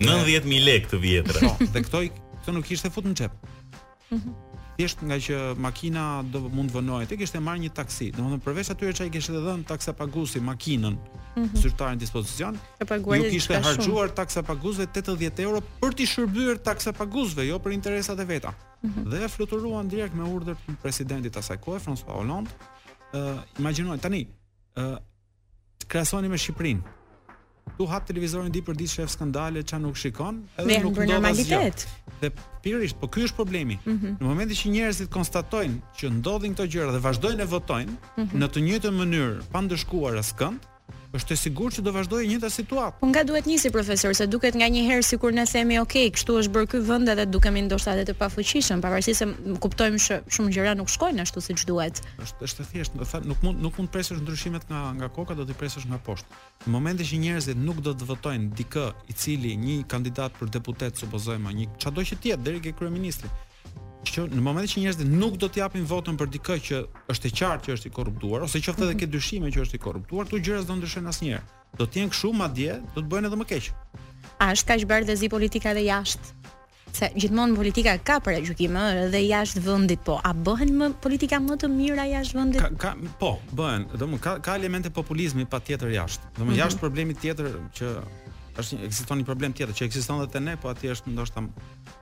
90000 0.00 0.62
lek 0.64 0.86
të 0.90 0.98
vjetra. 1.00 1.48
Po, 1.48 1.56
dhe 1.72 1.80
këto 1.82 1.98
këto 2.42 2.52
nuk 2.52 2.64
kishte 2.66 2.90
fut 2.90 3.04
në 3.04 3.14
xhep. 3.14 3.32
Mhm. 4.10 4.20
Mm 4.28 4.34
Thjesht 4.80 4.98
nga 5.08 5.14
që 5.16 5.54
makina 5.58 6.04
do 6.32 6.38
mund 6.56 6.70
vënohej, 6.70 7.06
ti 7.08 7.16
kishte 7.16 7.38
marrë 7.38 7.58
një 7.62 7.70
taksi. 7.74 8.06
Domethënë 8.16 8.44
përveç 8.46 8.68
atyre 8.70 8.92
që 8.96 9.00
ai 9.04 9.08
mhm. 9.10 9.18
të 9.18 9.40
dhënë 9.46 9.64
taksa 9.70 9.92
pagusi 10.00 10.38
makinën, 10.50 10.94
mm 10.98 11.42
-hmm. 11.42 11.56
zyrtarin 11.62 11.98
dispozicion, 12.04 12.54
ju 13.18 13.22
kishte 13.34 13.54
harxhuar 13.66 14.08
taksa 14.20 14.40
paguzve 14.42 14.84
80 14.86 15.38
euro 15.46 15.58
për 15.80 15.92
të 15.96 16.04
shërbyer 16.12 16.56
taksa 16.68 16.90
paguzve, 17.00 17.42
jo 17.50 17.56
për 17.58 17.70
interesat 17.78 18.18
e 18.20 18.24
veta. 18.24 18.50
Mm 18.52 18.88
-hmm. 18.90 19.02
Dhe 19.10 19.28
fluturuan 19.28 19.86
direkt 19.94 20.14
me 20.14 20.24
urdhër 20.34 20.54
të 20.56 20.70
presidentit 20.84 21.36
asaj 21.36 21.56
kohe 21.64 21.78
François 21.84 22.14
Hollande. 22.18 22.50
Ë, 23.14 23.18
uh, 23.20 23.40
imagjinoj 23.60 23.98
tani, 24.04 24.22
uh, 24.80 24.96
krahasoni 25.88 26.28
me 26.30 26.36
Shqipërinë. 26.40 26.82
Tu 27.78 27.84
hap 27.86 28.06
televizorin 28.08 28.50
di 28.50 28.62
për 28.64 28.78
ditë 28.80 28.94
shef 28.96 29.10
skandale, 29.12 29.60
çan 29.66 29.82
nuk 29.84 29.96
shikon, 30.00 30.38
edhe 30.58 30.78
nuk 30.82 30.94
do 30.96 31.04
të 31.04 31.18
ndodhë. 31.20 31.88
Dhe 32.22 32.30
pirisht, 32.64 32.96
po 33.00 33.06
ky 33.12 33.26
është 33.28 33.36
problemi. 33.36 33.76
Mm 33.84 33.98
-hmm. 33.98 34.16
Në 34.22 34.26
momentin 34.26 34.56
që 34.60 34.70
njerëzit 34.74 35.08
konstatojnë 35.18 35.76
që 35.98 36.04
ndodhin 36.18 36.54
këto 36.54 36.66
gjëra 36.72 36.90
dhe 36.96 37.02
vazhdojnë 37.08 37.42
e 37.44 37.48
votojnë 37.56 37.92
mm 37.92 38.22
-hmm. 38.22 38.38
në 38.40 38.46
të 38.52 38.58
njëjtën 38.66 38.94
mënyrë, 39.02 39.36
pa 39.52 39.58
ndeshkuar 39.60 40.14
askënd, 40.24 40.58
mm 40.62 40.77
është 41.16 41.32
e 41.34 41.38
sigurt 41.40 41.74
që 41.76 41.82
do 41.86 41.92
vazhdojë 41.96 42.24
e 42.26 42.28
njëjta 42.32 42.48
situatë. 42.52 42.98
Po 43.00 43.08
nga 43.08 43.22
duhet 43.24 43.46
nisi 43.48 43.70
profesor 43.72 44.12
se 44.16 44.26
duket 44.28 44.56
nga 44.58 44.66
një 44.68 44.82
herë 44.88 45.06
sikur 45.06 45.32
ne 45.32 45.44
themi 45.48 45.78
ok, 45.80 45.94
kështu 46.16 46.36
është 46.42 46.52
bërë 46.56 46.68
ky 46.72 46.80
vend 46.84 47.08
edhe 47.08 47.24
dukemi 47.32 47.62
ndoshta 47.64 47.94
edhe 47.96 48.04
të 48.10 48.16
pafuqishëm, 48.20 48.82
pavarësisht 48.84 49.24
se 49.24 49.28
kuptojmë 49.64 50.02
që 50.04 50.18
shumë 50.36 50.52
gjëra 50.58 50.74
nuk 50.76 50.92
shkojnë 50.92 51.24
ashtu 51.24 51.44
siç 51.46 51.64
duhet. 51.70 52.02
Është 52.24 52.48
është 52.48 52.68
thjesht, 52.72 52.98
do 53.00 53.08
thënë, 53.08 53.28
nuk 53.30 53.42
mund 53.46 53.64
nuk 53.64 53.80
mund 53.80 53.88
të 53.90 53.96
presësh 53.96 54.20
ndryshimet 54.26 54.68
nga 54.68 54.84
nga 55.00 55.08
koka, 55.16 55.36
do 55.40 55.48
të 55.48 55.56
presësh 55.60 55.88
nga 55.88 56.00
poshtë. 56.06 56.42
Në 56.66 56.74
momentin 56.76 57.08
që 57.08 57.22
njerëzit 57.24 57.60
nuk 57.64 57.80
do 57.88 57.96
të 57.96 58.10
votojnë 58.12 58.52
dikë 58.60 58.84
i 59.12 59.16
cili 59.22 59.56
një 59.64 59.78
kandidat 59.88 60.36
për 60.38 60.52
deputet 60.60 61.00
supozojmë, 61.00 61.56
një 61.60 61.66
çado 61.80 62.04
që 62.10 62.20
të 62.20 62.34
jetë 62.34 62.46
deri 62.48 62.60
ke 62.68 62.74
kryeministri, 62.78 63.32
që 64.14 64.26
në 64.32 64.42
momentin 64.44 64.72
që 64.72 64.82
njerëzit 64.84 65.10
nuk 65.10 65.36
do 65.40 65.48
të 65.52 65.60
japin 65.62 65.84
votën 65.88 66.16
për 66.18 66.30
dikë 66.34 66.56
që 66.68 66.78
është 67.12 67.28
e 67.28 67.32
qartë 67.40 67.66
që 67.68 67.74
është 67.76 67.88
i 67.90 67.94
korruptuar 67.98 68.44
ose 68.46 68.60
qoftë 68.62 68.84
edhe 68.86 68.94
mhm. 68.94 69.00
ke 69.02 69.08
dyshime 69.12 69.50
që 69.54 69.64
është 69.66 69.78
i 69.78 69.82
korruptuar, 69.84 70.28
këto 70.28 70.40
gjëra 70.44 70.62
s'do 70.64 70.76
ndryshojnë 70.78 71.12
asnjëherë. 71.12 71.46
Do 71.78 71.86
të 71.86 72.00
jenë 72.02 72.12
këshu 72.14 72.30
madje, 72.36 72.76
do 72.94 73.02
të 73.02 73.10
bëhen 73.12 73.28
edhe 73.28 73.38
më 73.42 73.48
keq. 73.52 73.70
A 74.42 74.48
është 74.54 74.68
kaq 74.70 74.86
bardhë 74.90 75.16
zi 75.20 75.28
politika 75.32 75.74
dhe 75.76 75.84
jashtë? 75.88 76.36
Se 76.96 77.10
gjithmonë 77.20 77.56
politika 77.58 77.92
ka 78.00 78.16
për 78.24 78.38
e 78.38 78.42
gjukime 78.46 78.84
dhe 79.12 79.20
jashtë 79.26 79.60
vëndit, 79.66 80.00
po, 80.06 80.16
a 80.24 80.32
bëhen 80.34 80.72
më 80.80 80.88
politika 81.04 81.36
më 81.44 81.58
të 81.62 81.68
mira 81.72 82.06
jashtë 82.08 82.38
vëndit? 82.38 82.62
Ka, 82.80 82.94
ka, 82.96 83.12
po, 83.20 83.34
bëhen, 83.58 83.84
dhe 83.92 84.08
më 84.08 84.20
ka, 84.24 84.38
ka 84.44 84.56
elemente 84.56 84.90
populizmi 84.94 85.44
pa 85.44 85.60
tjetër 85.60 85.92
jashtë, 85.98 86.32
dhe 86.38 86.46
më 86.48 86.54
mhm. 86.54 86.62
jashtë 86.64 86.80
problemi 86.82 87.18
tjetër 87.20 87.52
që 87.76 87.92
është, 88.58 88.80
eksiston 88.88 89.20
një 89.20 89.28
problem 89.28 89.52
tjetër 89.54 89.76
që 89.78 89.86
eksiston 89.90 90.24
dhe 90.24 90.30
të 90.32 90.42
ne, 90.48 90.56
po 90.58 90.72
ati 90.72 90.88
është 90.96 91.12
ndoshta 91.12 91.44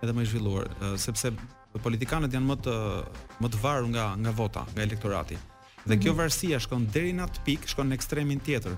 edhe 0.07 0.14
më 0.16 0.23
i 0.25 0.31
zhvilluar, 0.31 0.71
sepse 1.03 1.35
politikanët 1.83 2.33
janë 2.33 2.49
më 2.51 2.57
të 2.65 2.75
më 3.43 3.51
të 3.53 3.61
varur 3.62 3.89
nga 3.93 4.07
nga 4.23 4.33
vota, 4.41 4.62
nga 4.73 4.81
elektorati. 4.83 5.37
Dhe 5.87 5.95
mhm. 5.95 6.03
kjo 6.03 6.15
varësia 6.19 6.61
shkon 6.61 6.87
deri 6.93 7.12
në 7.15 7.27
atë 7.27 7.45
pikë, 7.47 7.71
shkon 7.73 7.91
në 7.93 7.99
ekstremin 8.01 8.41
tjetër. 8.45 8.77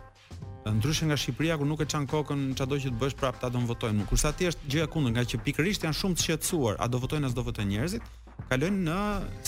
Ndryshe 0.69 1.07
nga 1.09 1.17
Shqipëria 1.17 1.55
ku 1.57 1.65
nuk 1.65 1.81
e 1.81 1.87
çan 1.89 2.05
kokën 2.07 2.43
çado 2.59 2.77
që 2.77 2.91
të 2.93 2.99
bësh 3.01 3.15
prapë 3.17 3.41
ta 3.41 3.49
do 3.49 3.63
të 3.63 3.69
votojnë. 3.71 4.07
Kurse 4.11 4.29
aty 4.29 4.49
është 4.51 4.69
gjëja 4.75 4.89
kundër, 4.93 5.13
nga 5.17 5.25
që 5.25 5.39
pikërisht 5.47 5.87
janë 5.87 5.97
shumë 5.97 6.17
të 6.19 6.25
shqetësuar, 6.27 6.77
a 6.77 6.89
do 6.93 6.99
votojnë 7.01 7.31
as 7.31 7.37
do 7.37 7.45
votojnë 7.47 7.71
njerëzit, 7.73 8.05
kalojnë 8.51 8.83
në 8.91 8.99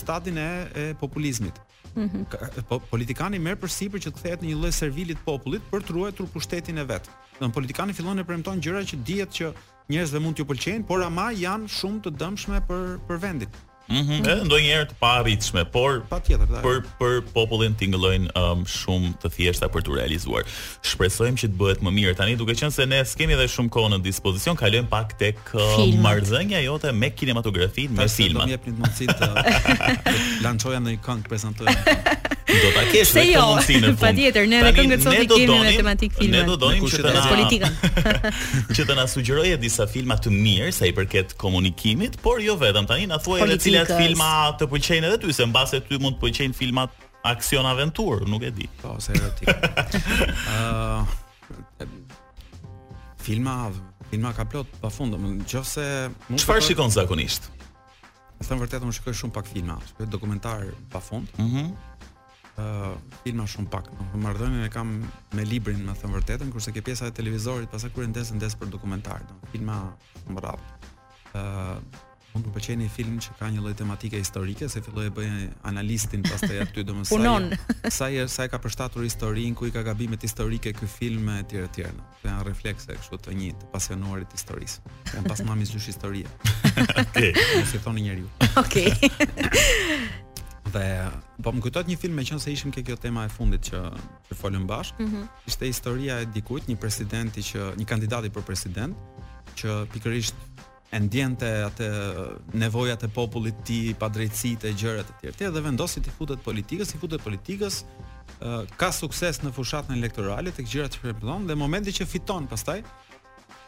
stadin 0.01 0.39
e, 0.39 0.49
e 0.83 0.87
populizmit. 1.03 1.61
Mm 1.91 2.23
po, 2.71 2.79
politikani 2.87 3.41
merr 3.43 3.59
përsipër 3.59 3.99
që 4.01 4.11
të 4.15 4.19
kthehet 4.21 4.43
në 4.45 4.53
një 4.53 4.59
lloj 4.61 4.71
servilit 4.77 5.19
popullit 5.27 5.65
për 5.73 5.83
të 5.83 5.95
ruajtur 5.97 6.29
pushtetin 6.33 6.79
e 6.79 6.85
vet. 6.87 7.09
Don 7.41 7.51
politikani 7.51 7.93
fillon 7.97 8.23
e 8.23 8.25
premton 8.25 8.63
gjëra 8.63 8.85
që 8.87 8.99
dihet 9.09 9.33
që 9.35 9.49
njerëz 9.91 10.15
dhe 10.15 10.23
mund 10.23 10.37
t'ju 10.39 10.47
pëlqejnë, 10.49 10.87
por 10.89 11.03
ama 11.05 11.31
janë 11.35 11.71
shumë 11.81 12.05
të 12.07 12.15
dëmshme 12.21 12.63
për 12.71 12.87
për 13.09 13.21
vendin. 13.27 13.59
Mm 13.91 14.05
-hmm. 14.07 14.27
Ëh, 14.31 14.43
ndonjëherë 14.47 14.85
të 14.87 14.95
pa 15.01 15.09
arritshme, 15.19 15.65
por 15.75 16.05
patjetër, 16.07 16.47
Për 16.63 16.77
për 17.01 17.15
popullin 17.35 17.73
tingëllojnë 17.81 18.31
um, 18.39 18.61
shumë 18.71 19.11
të 19.19 19.31
thjeshta 19.35 19.67
për 19.75 19.83
t'u 19.83 19.97
realizuar. 19.99 20.47
Shpresojmë 20.87 21.41
që 21.43 21.47
të 21.51 21.57
bëhet 21.59 21.83
më 21.83 21.91
mirë. 21.97 22.15
Tani 22.21 22.37
duke 22.39 22.55
qenë 22.55 22.71
se 22.77 22.87
ne 22.87 23.01
s'kemi 23.03 23.35
edhe 23.35 23.49
shumë 23.51 23.69
kohë 23.75 23.91
në 23.91 23.99
dispozicion, 24.07 24.55
kalojmë 24.63 24.87
pak 24.95 25.17
tek 25.19 25.39
uh, 25.59 25.83
marrëdhënia 26.07 26.63
jote 26.69 26.93
me 27.03 27.11
kinematografinë, 27.11 27.91
me 27.99 28.07
filma. 28.09 28.47
të 28.47 28.47
do 28.47 28.47
të 28.47 28.55
jepni 28.55 28.73
mundësi 28.79 29.07
të 29.11 29.29
lançoja 30.47 30.79
ndonjë 30.81 31.03
këngë 31.09 31.27
prezantoj. 31.27 31.67
do 32.59 32.71
ta 32.75 32.85
kesh 32.91 33.13
vetë 33.15 33.33
jo, 33.35 33.43
mundsinë 33.49 33.81
në 33.85 33.91
fund. 33.95 34.01
Patjetër, 34.03 34.49
ne 34.51 34.61
edhe 34.63 34.73
këngët 34.77 35.05
sot 35.05 35.17
i 35.17 35.27
kemi 35.31 35.59
me 35.65 35.73
tematik 35.77 36.17
filma. 36.19 36.39
Ne 36.39 36.47
do 36.49 36.57
donim 36.61 36.87
që 36.91 37.03
të 37.05 37.13
na 37.15 37.25
politikën. 37.29 38.33
që 38.79 38.87
të 38.91 38.97
na 39.01 39.07
sugjeroje 39.13 39.57
disa 39.63 39.87
filma 39.91 40.17
të 40.21 40.33
mirë 40.35 40.73
sa 40.77 40.89
i 40.91 40.95
përket 40.97 41.37
komunikimit, 41.41 42.19
por 42.25 42.43
jo 42.45 42.57
vetëm 42.61 42.89
tani 42.91 43.07
na 43.11 43.19
thuaj 43.23 43.45
edhe 43.47 43.59
cilat 43.67 43.93
filma 43.99 44.31
të 44.61 44.69
pëlqejnë 44.73 45.11
edhe 45.11 45.21
ty, 45.25 45.33
se 45.37 45.47
mbase 45.51 45.83
ty 45.89 45.99
mund 46.01 46.19
të 46.19 46.25
pëlqejnë 46.27 46.59
filmat 46.59 46.95
aksion 47.31 47.67
aventur, 47.69 48.25
nuk 48.31 48.47
e 48.49 48.53
di. 48.55 48.69
Po, 48.81 48.97
se 49.03 49.13
erotik. 49.13 49.51
Ëh 50.55 51.19
filma 53.21 53.53
filma 54.11 54.31
ka 54.35 54.47
plot 54.49 54.71
pafund, 54.81 55.13
nëse 55.13 55.19
mund 56.31 56.41
Çfarë 56.41 56.63
shikon 56.71 56.91
zakonisht? 56.95 57.51
Në 58.41 58.47
të 58.49 58.57
vërtetë 58.63 58.87
unë 58.89 58.95
shikoj 58.97 59.13
shumë 59.19 59.35
pak 59.37 59.51
filma, 59.53 59.77
shikoj 59.91 60.09
dokumentar 60.17 60.65
pafund. 60.95 61.29
Mhm. 61.39 61.65
Mm 61.69 61.89
filma 63.23 63.47
shumë 63.51 63.71
pak. 63.73 63.89
Marrëdhënien 64.23 64.65
e 64.67 64.71
kam 64.75 64.93
me 65.37 65.45
librin, 65.49 65.81
më 65.87 65.95
thënë 66.03 66.17
vërtetën, 66.21 66.53
kurse 66.55 66.73
ke 66.75 66.83
pjesa 66.87 67.11
e 67.11 67.15
televizorit, 67.17 67.71
pastaj 67.73 67.93
kur 67.95 68.07
ndesën 68.11 68.39
ndes 68.41 68.57
për 68.61 68.73
dokumentar, 68.75 69.25
do 69.29 69.39
filma 69.55 69.81
më 70.31 70.45
radh. 70.47 70.87
Ëh, 71.35 71.43
uh, 71.43 72.07
më 72.31 72.53
pëlqen 72.55 72.83
film 72.95 73.17
që 73.19 73.33
ka 73.41 73.49
një 73.51 73.59
lloj 73.63 73.73
tematike 73.81 74.19
historike, 74.23 74.69
se 74.71 74.79
filloi 74.85 75.09
e 75.09 75.13
bëjë 75.17 75.49
analistin 75.67 76.23
pastaj 76.23 76.61
aty 76.63 76.85
domosaj. 76.87 77.17
Punon. 77.17 77.49
Sa 77.91 78.07
sa 78.31 78.45
e 78.47 78.53
ka 78.53 78.61
përshtatur 78.63 79.03
historinë, 79.03 79.57
ku 79.59 79.67
i 79.67 79.73
ka 79.75 79.83
gabimet 79.83 80.23
historike 80.23 80.71
ky 80.79 80.87
film 80.91 81.27
e 81.35 81.41
tjerë 81.51 81.67
e 81.67 81.73
tjerë. 81.75 82.07
Kë 82.21 82.31
janë 82.31 82.47
reflekse 82.47 82.95
kështu 83.01 83.19
të 83.27 83.35
një 83.41 83.51
të 83.65 83.71
pasionuarit 83.75 84.31
të 84.31 84.39
historisë. 84.39 84.97
Kan 85.11 85.27
pas 85.27 85.43
mami 85.43 85.67
zgjush 85.67 85.91
historie. 85.91 86.31
Okej. 87.03 87.35
si 87.67 87.83
thonë 87.83 88.07
njeriu. 88.07 88.31
Okej. 88.63 90.29
Dhe 90.73 90.87
po 91.43 91.51
më 91.55 91.61
kujtohet 91.65 91.89
një 91.91 91.97
film 91.99 92.15
me 92.19 92.25
qenë 92.27 92.43
se 92.45 92.53
ishim 92.55 92.71
ke 92.75 92.83
kjo 92.85 92.97
tema 93.01 93.25
e 93.27 93.31
fundit 93.33 93.71
që 93.71 93.81
të 94.29 94.37
folëm 94.41 94.67
bashkë. 94.71 95.03
Mm 95.03 95.09
-hmm. 95.11 95.51
Ishte 95.51 95.65
historia 95.71 96.21
e 96.23 96.29
dikujt, 96.37 96.69
një 96.71 96.77
presidenti 96.77 97.43
që 97.51 97.61
një 97.81 97.87
kandidati 97.93 98.31
për 98.31 98.43
president 98.47 98.95
që 99.59 99.87
pikërisht 99.93 100.35
e 100.97 100.99
ndjente 101.01 101.49
atë 101.69 101.89
nevojat 102.63 103.03
e 103.03 103.09
popullit 103.19 103.57
të 103.61 103.65
tij, 103.67 103.95
padrejtësitë 104.03 104.65
e 104.71 104.73
gjërat 104.81 105.07
e 105.27 105.33
tjera. 105.37 105.53
Dhe 105.57 105.67
vendosit 105.69 106.03
të 106.07 106.11
futet 106.19 106.41
politikës, 106.49 106.89
i 106.95 106.99
futet 107.03 107.21
politikës, 107.25 107.85
ka 108.81 108.91
sukses 108.93 109.37
në 109.43 109.51
fushatën 109.57 109.95
elektorale 109.99 110.51
tek 110.53 110.67
gjërat 110.73 110.91
që 110.95 111.01
përmendon 111.03 111.47
dhe 111.49 111.55
momenti 111.55 111.91
që 111.99 112.05
fiton 112.13 112.45
pastaj 112.47 112.79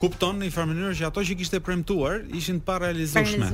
kupton 0.03 0.41
në 0.43 0.49
farë 0.51 0.69
mënyrë 0.73 0.95
që 0.99 1.05
ato 1.09 1.23
që 1.23 1.35
kishte 1.38 1.61
premtuar 1.62 2.25
ishin 2.35 2.59
pa 2.67 2.79
parealizueshme. 2.81 3.51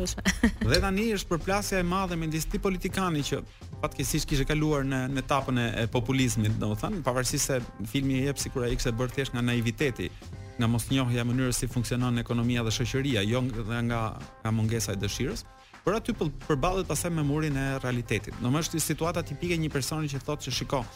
Dhe 0.64 0.78
tani 0.80 1.04
është 1.16 1.28
përplasja 1.32 1.82
e 1.82 1.84
madhe 1.84 2.16
me 2.16 2.28
listë 2.32 2.56
politikanë 2.64 3.20
që 3.30 3.40
patkesish 3.82 4.24
kishte 4.30 4.46
kaluar 4.48 4.86
në 4.88 5.02
në 5.12 5.22
etapën 5.26 5.60
e 5.66 5.84
populizmit, 5.92 6.56
domethënë, 6.62 7.02
pavarësisht 7.04 7.50
se 7.50 7.58
filmi 7.92 8.22
i 8.22 8.26
jep 8.30 8.40
sikur 8.40 8.64
ai 8.64 8.72
ishte 8.78 8.94
bërë 8.96 9.16
thjesht 9.18 9.36
nga 9.36 9.44
naiviteti, 9.44 10.08
nga 10.58 10.70
mosnjohja 10.72 11.24
e 11.24 11.28
mënyrës 11.34 11.60
si 11.60 11.68
funksionon 11.68 12.16
ekonomia 12.24 12.64
dhe 12.64 12.72
shoqëria, 12.78 13.26
jo 13.28 13.44
nga 13.44 13.82
nga, 13.90 14.00
nga 14.40 14.54
mungesa 14.56 14.96
e 14.96 15.00
dëshirës, 15.04 15.44
por 15.84 15.98
aty 16.00 16.16
përballet 16.48 16.88
pastaj 16.88 17.12
me 17.12 17.22
murin 17.28 17.60
e 17.60 17.68
realitetit. 17.84 18.32
Domethënë, 18.40 18.64
është 18.64 18.82
situata 18.88 19.22
tipike 19.32 19.60
një 19.60 19.70
personi 19.74 20.08
që 20.16 20.24
thotë 20.24 20.48
se 20.48 20.58
shikoj, 20.62 20.86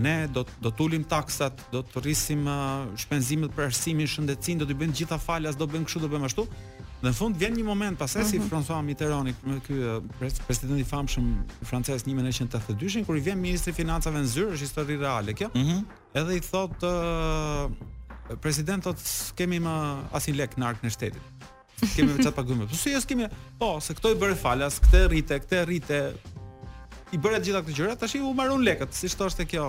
ne 0.00 0.28
do 0.34 0.44
të 0.46 0.60
do 0.62 0.70
të 0.72 0.84
ulim 0.84 1.04
taksat, 1.08 1.60
do 1.72 1.82
të 1.84 2.02
rrisim 2.04 2.46
uh, 2.48 2.84
shpenzimet 2.98 3.52
për 3.54 3.68
arsimin 3.70 4.08
shëndetësinë, 4.08 4.62
do 4.64 4.68
të 4.70 4.76
bëjmë 4.80 4.96
gjitha 5.00 5.18
falas, 5.20 5.58
do 5.60 5.68
bëjmë 5.68 5.88
kështu, 5.88 6.02
do 6.06 6.10
bëjmë 6.12 6.28
ashtu. 6.30 6.46
Në 7.04 7.12
fund 7.18 7.36
vjen 7.36 7.52
një 7.58 7.64
moment 7.68 7.98
pas 8.00 8.08
asaj 8.16 8.24
si 8.30 8.38
mhm. 8.38 8.48
François 8.48 8.78
Mitterrand, 8.86 9.28
me 9.44 9.58
ky 9.66 9.76
uh, 9.76 9.98
president 10.48 10.80
i 10.80 10.86
famshëm 10.88 11.26
francez 11.68 12.06
1982-shin, 12.08 13.04
kur 13.04 13.18
i 13.20 13.24
vjen 13.26 13.40
ministri 13.44 13.74
i 13.74 13.76
financave 13.76 14.24
në 14.24 14.30
zyrë, 14.32 14.54
është 14.56 14.68
histori 14.70 15.00
reale 15.02 15.36
kjo. 15.36 15.50
Ëh. 15.52 15.60
Mhm. 15.60 15.96
Edhe 16.22 16.38
i 16.40 16.44
thotë 16.48 16.92
uh, 16.92 18.36
presidentot 18.40 19.04
kemi 19.36 19.60
më 19.64 19.78
asnjë 20.16 20.38
lek 20.40 20.56
nark 20.62 20.80
në 20.86 20.94
shtetin. 20.96 21.32
Kemi 21.84 22.14
vetë 22.14 22.24
çfarë 22.30 22.36
paguajmë. 22.38 22.68
Po 22.72 22.78
se 22.80 22.92
jo 22.94 23.00
kemi, 23.10 23.26
po 23.60 23.74
se 23.84 23.96
këto 23.98 24.14
i 24.14 24.16
bëre 24.22 24.38
falas, 24.40 24.78
këtë 24.80 25.02
rrite, 25.10 25.40
këtë 25.44 25.64
rrite, 25.68 26.00
i 27.14 27.20
bëre 27.22 27.38
të 27.40 27.46
gjitha 27.48 27.60
këto 27.62 27.74
gjëra, 27.78 27.94
tash 27.98 28.16
i 28.18 28.22
u 28.26 28.32
marrun 28.36 28.64
lekët, 28.66 28.94
siç 28.96 29.14
thoshte 29.18 29.44
kjo 29.46 29.68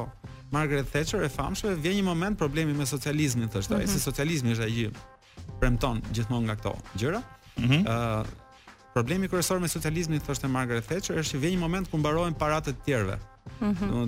Margaret 0.53 0.87
Thatcher 0.91 1.23
e 1.25 1.29
famshme, 1.31 1.75
vjen 1.81 1.99
një 1.99 2.03
moment 2.07 2.37
problemi 2.37 2.73
me 2.77 2.85
socializmin, 2.89 3.49
thoshte 3.53 3.75
ai, 3.75 3.83
mm 3.83 3.89
-hmm. 3.89 3.93
se 3.99 4.03
socializmi 4.09 4.55
është 4.55 4.65
ai 4.65 4.73
që 4.79 5.53
premton 5.59 6.01
gjithmonë 6.13 6.45
nga 6.47 6.55
këto 6.55 6.73
gjëra. 7.03 7.21
Mm 7.57 7.67
-hmm. 7.69 7.85
uh, 7.85 8.81
problemi 8.93 9.29
kryesor 9.29 9.59
me 9.61 9.67
socializmin, 9.67 10.19
thoshte 10.21 10.47
Margaret 10.49 10.87
Thatcher, 10.89 11.17
është 11.21 11.35
që 11.35 11.39
vjen 11.43 11.53
një 11.53 11.59
moment 11.59 11.89
ku 11.91 11.97
mbarohen 11.97 12.33
paratë 12.35 12.69
të 12.73 12.81
tjerëve. 12.85 13.17
Mm 13.61 13.71
-hmm. 13.73 14.07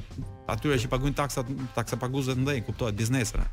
Atyre 0.49 0.77
që 0.81 0.87
paguajnë 0.93 1.15
taksat, 1.15 1.45
taksa 1.75 1.97
paguzet 2.01 2.37
ndaj, 2.37 2.57
kuptohet 2.67 2.95
biznesera. 2.95 3.45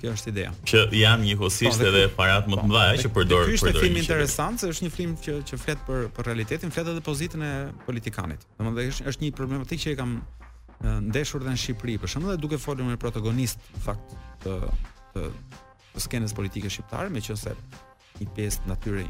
Kjo 0.00 0.12
është 0.14 0.30
ideja. 0.30 0.50
Që 0.68 0.80
janë 0.96 1.24
njëkohësisht 1.28 1.80
po, 1.82 1.86
edhe 1.90 2.02
parat 2.14 2.46
më 2.50 2.54
të 2.58 2.62
po, 2.62 2.66
mëdha 2.70 2.82
eh, 2.86 2.98
që 3.02 3.10
përdor 3.14 3.14
përdor. 3.18 3.46
Ky 3.46 3.54
është 3.58 3.82
film 3.82 4.00
interesant 4.02 4.62
se 4.62 4.70
është 4.72 4.86
një 4.86 4.92
film 4.94 5.14
që 5.24 5.34
që 5.50 5.58
flet 5.64 5.80
për 5.88 6.04
për 6.18 6.28
realitetin, 6.30 6.72
flet 6.74 6.90
edhe 6.92 7.02
pozitën 7.08 7.44
e 7.48 7.52
politikanit. 7.86 8.46
Dhe 8.58 8.86
është 8.92 9.08
është 9.12 9.24
një 9.26 9.30
problematikë 9.40 9.82
që 9.84 9.94
e 9.94 9.98
kam 10.00 10.14
ndeshur 11.12 11.42
edhe 11.42 11.54
në 11.56 11.62
Shqipëri, 11.64 11.96
për 12.04 12.12
shembull, 12.14 12.38
duke 12.42 12.60
folur 12.62 12.86
me 12.88 12.98
protagonist 13.06 13.70
fakt 13.86 14.14
të, 14.44 14.58
të, 15.16 15.26
të 15.94 16.04
skenës 16.06 16.34
politike 16.38 16.70
shqiptare, 16.74 17.10
meqense 17.18 17.56
një 18.20 18.30
pjesë 18.36 18.68
natyre 18.70 19.06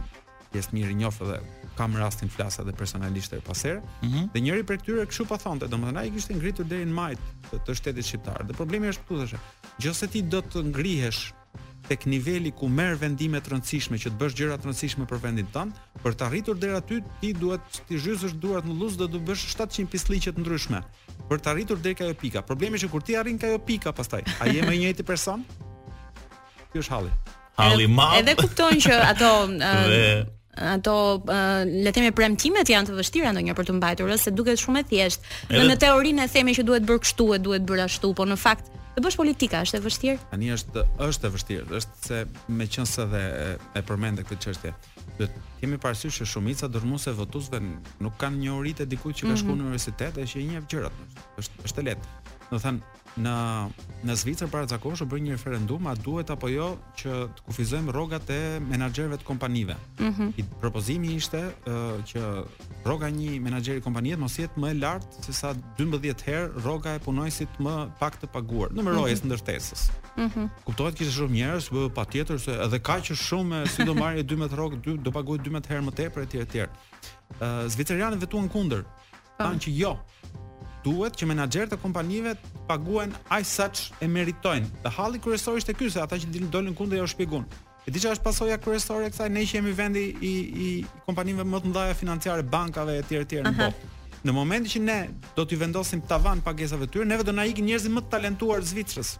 pjesë 0.53 0.75
mirë 0.77 0.97
njëf 1.01 1.21
dhe 1.29 1.39
kam 1.79 1.95
rastin 1.95 2.31
flas 2.33 2.57
edhe 2.59 2.73
personalisht 2.75 3.33
edhe 3.37 3.45
pas 3.47 3.59
erë. 3.69 3.81
Mm 4.03 4.09
-hmm. 4.09 4.25
Dhe 4.35 4.41
njëri 4.45 4.63
prej 4.67 4.79
tyre 4.85 5.07
kështu 5.07 5.27
pa 5.31 5.37
thonte, 5.39 5.67
domethënë 5.69 5.99
ai 6.01 6.11
kishte 6.11 6.35
ngritur 6.35 6.67
deri 6.67 6.85
në 6.89 6.95
majt 7.03 7.19
të, 7.51 7.75
shtetit 7.75 8.05
shqiptar. 8.05 8.47
Dhe 8.47 8.53
problemi 8.55 8.89
është 8.89 9.01
këtu 9.05 9.17
thashë. 9.23 9.39
Gjose 9.83 10.07
ti 10.09 10.23
do 10.23 10.39
të 10.41 10.59
ngrihesh 10.73 11.23
tek 11.89 12.07
niveli 12.07 12.51
ku 12.53 12.69
merr 12.69 12.95
vendime 12.99 13.39
të 13.41 13.49
rëndësishme 13.53 13.97
që 14.03 14.09
të 14.11 14.17
bësh 14.21 14.35
gjëra 14.37 14.59
të 14.59 14.65
rëndësishme 14.67 15.05
për 15.11 15.19
vendin 15.23 15.47
tonë, 15.55 15.71
për 16.03 16.13
të 16.19 16.23
arritur 16.27 16.55
deri 16.59 16.75
aty 16.77 16.97
ti 17.21 17.33
duhet 17.33 17.61
të 17.89 17.99
zhysësh 18.03 18.35
duart 18.43 18.65
në 18.65 18.75
lluz 18.81 18.95
dhe 18.99 19.05
të 19.13 19.19
bësh 19.27 19.43
700 19.55 19.87
pislliqe 19.93 20.33
të 20.33 20.41
ndryshme. 20.41 20.81
Për 21.29 21.39
të 21.39 21.49
arritur 21.51 21.79
deri 21.79 21.95
kajo 21.95 22.15
pika. 22.15 22.43
Problemi 22.43 22.77
është 22.79 22.91
kur 22.91 23.03
ti 23.03 23.17
arrin 23.17 23.39
kajo 23.39 23.59
pika 23.59 23.93
pastaj, 23.93 24.23
a 24.41 24.47
je 24.47 24.63
më 24.63 24.75
i 24.75 24.79
njëjti 24.79 25.03
person? 25.03 25.45
Ky 26.73 26.79
është 26.83 26.91
halli. 26.91 27.11
Halli 27.57 27.87
madh. 27.87 28.19
Edhe 28.19 28.35
kupton 28.37 28.75
që 28.77 28.93
ato 29.11 29.31
ato 30.61 30.95
uh, 31.15 31.31
le 31.85 31.91
të 31.91 31.99
themi 32.01 32.13
premtimet 32.15 32.71
janë 32.71 32.91
të 32.91 32.97
vështira 32.99 33.31
ndonjëherë 33.35 33.59
për 33.59 33.69
të 33.69 33.77
mbajtur 33.79 34.13
ose 34.15 34.33
duket 34.35 34.61
shumë 34.61 34.83
e 34.85 34.89
thjeshtë. 34.91 35.33
Edhe... 35.53 35.65
Në 35.71 35.77
teorinë 35.85 36.25
e 36.27 36.31
themi 36.33 36.55
që 36.57 36.65
duhet 36.67 36.87
bërë 36.89 37.03
kështu, 37.05 37.27
e 37.37 37.41
duhet 37.43 37.67
bërë 37.69 37.87
ashtu, 37.87 38.11
po 38.19 38.27
në 38.27 38.39
fakt 38.41 38.71
e 38.99 39.03
bësh 39.05 39.19
politika 39.21 39.61
është 39.65 39.79
e 39.79 39.85
vështirë. 39.87 40.21
Tani 40.33 40.51
është 40.57 40.85
është 41.07 41.29
e 41.31 41.35
vështirë, 41.35 41.67
është 41.81 42.07
se 42.09 42.23
me 42.59 42.67
qenë 42.67 43.07
dhe 43.13 43.23
e, 43.41 43.51
e 43.79 43.85
përmendë 43.89 44.27
këtë 44.29 44.41
çështje. 44.49 44.75
Duhet 45.19 45.39
kemi 45.63 45.81
parasysh 45.83 46.23
që 46.23 46.29
shumica 46.33 46.71
dërmuese 46.73 47.15
votuesve 47.19 47.61
nuk 47.67 48.19
kanë 48.23 48.43
një 48.45 48.55
orit 48.59 48.83
e 48.85 48.89
dikujt 48.91 49.23
që 49.23 49.29
ka 49.29 49.35
mhm. 49.35 49.41
shkuar 49.43 49.61
në 49.61 49.69
universitet, 49.69 50.19
është 50.25 50.43
e 50.43 50.49
njëjtë 50.51 50.71
gjë. 50.75 50.95
Është 51.43 51.69
është 51.71 51.85
e 51.85 51.89
lehtë. 51.91 52.17
Do 52.49 52.59
thënë 52.65 53.08
në 53.17 53.35
në 54.07 54.15
Zvicër 54.15 54.47
para 54.51 54.67
zakonisht 54.71 55.03
u 55.03 55.07
bën 55.11 55.25
një 55.27 55.33
referendum 55.35 55.87
a 55.91 55.97
duhet 55.99 56.29
apo 56.31 56.47
jo 56.49 56.69
që 57.01 57.13
të 57.35 57.45
kufizojmë 57.49 57.91
rrogat 57.93 58.29
e 58.31 58.37
menaxherëve 58.63 59.17
të 59.19 59.25
kompanive. 59.27 59.75
Mm 59.99 60.07
-hmm. 60.07 60.45
Propozimi 60.61 61.15
ishte 61.19 61.41
uh, 61.41 61.73
që 62.07 62.23
rroga 62.85 63.09
e 63.09 63.13
një 63.13 63.41
menaxheri 63.41 63.81
kompanie 63.81 64.15
të 64.17 64.21
mos 64.23 64.39
jetë 64.39 64.55
më 64.63 64.69
e 64.71 64.75
lartë 64.75 65.25
se 65.27 65.33
sa 65.33 65.55
12 65.79 66.15
herë 66.27 66.63
rroga 66.63 66.95
e 66.95 66.99
punonjësit 66.99 67.59
më 67.59 67.91
pak 67.99 68.23
të 68.23 68.27
paguar, 68.33 68.71
numërojës 68.73 69.05
mm 69.05 69.11
-hmm. 69.11 69.31
ndërtesës. 69.33 69.91
Mm 70.17 70.27
-hmm. 70.31 70.49
Kuptohet 70.65 70.95
kishte 70.95 71.15
shumë 71.19 71.35
njerëz, 71.37 71.69
por 71.71 71.91
patjetër 71.91 72.41
se 72.41 72.51
edhe 72.53 72.79
kaq 72.79 73.03
shumë 73.27 73.67
si 73.67 73.85
do 73.85 73.95
marrë 73.95 74.23
12 74.23 74.55
rrogë, 74.57 75.03
do 75.03 75.11
paguaj 75.13 75.39
12 75.39 75.67
herë 75.71 75.85
më 75.85 75.93
tepër 75.95 76.23
etj 76.23 76.37
etj. 76.41 76.57
Uh, 76.59 77.67
Zviceranët 77.67 78.21
vetuan 78.21 78.49
kundër. 78.49 78.83
Po. 78.85 79.45
Tanë 79.45 79.59
që 79.63 79.71
jo, 79.77 79.99
duhet 80.89 81.17
që 81.21 81.27
menaxherët 81.33 81.75
e 81.77 81.79
kompanive 81.83 82.33
paguhen 82.69 83.13
aq 83.33 83.45
sa 83.47 83.67
e 84.03 84.09
meritojnë. 84.17 84.69
Dhe 84.85 84.93
halli 84.99 85.21
kryesor 85.25 85.61
është 85.61 85.77
ky 85.79 85.91
se 85.93 86.03
ata 86.05 86.19
që 86.21 86.49
dolën 86.55 86.77
kundër 86.79 87.01
ja 87.03 87.07
u 87.07 87.11
shpjegon. 87.13 87.45
E 87.89 87.93
di 87.93 88.01
çfarë 88.03 88.19
është 88.19 88.25
pasojë 88.27 88.59
kryesore 88.65 89.09
e 89.09 89.13
kësaj, 89.13 89.31
ne 89.37 89.45
që 89.49 89.59
jemi 89.59 89.73
vendi 89.81 90.03
i 90.31 90.35
i 90.67 90.69
kompanive 91.07 91.45
më 91.49 91.61
të 91.65 91.71
mëdha 91.73 91.95
financiare, 92.03 92.45
bankave 92.55 92.99
etj 93.03 93.17
etj 93.23 93.43
në 93.49 93.55
botë. 93.63 93.93
Në 94.27 94.35
momentin 94.35 94.73
që 94.75 94.81
ne 94.85 94.99
do 95.37 95.45
t'i 95.47 95.57
vendosim 95.57 96.01
tavan 96.11 96.41
pagesave 96.45 96.87
të 96.89 96.97
tyre, 96.97 97.07
ne 97.09 97.17
do 97.23 97.33
na 97.35 97.45
ikin 97.49 97.67
njerëzit 97.71 97.93
më 97.95 98.03
të 98.05 98.13
talentuar 98.17 98.65
Zvicrës. 98.67 99.15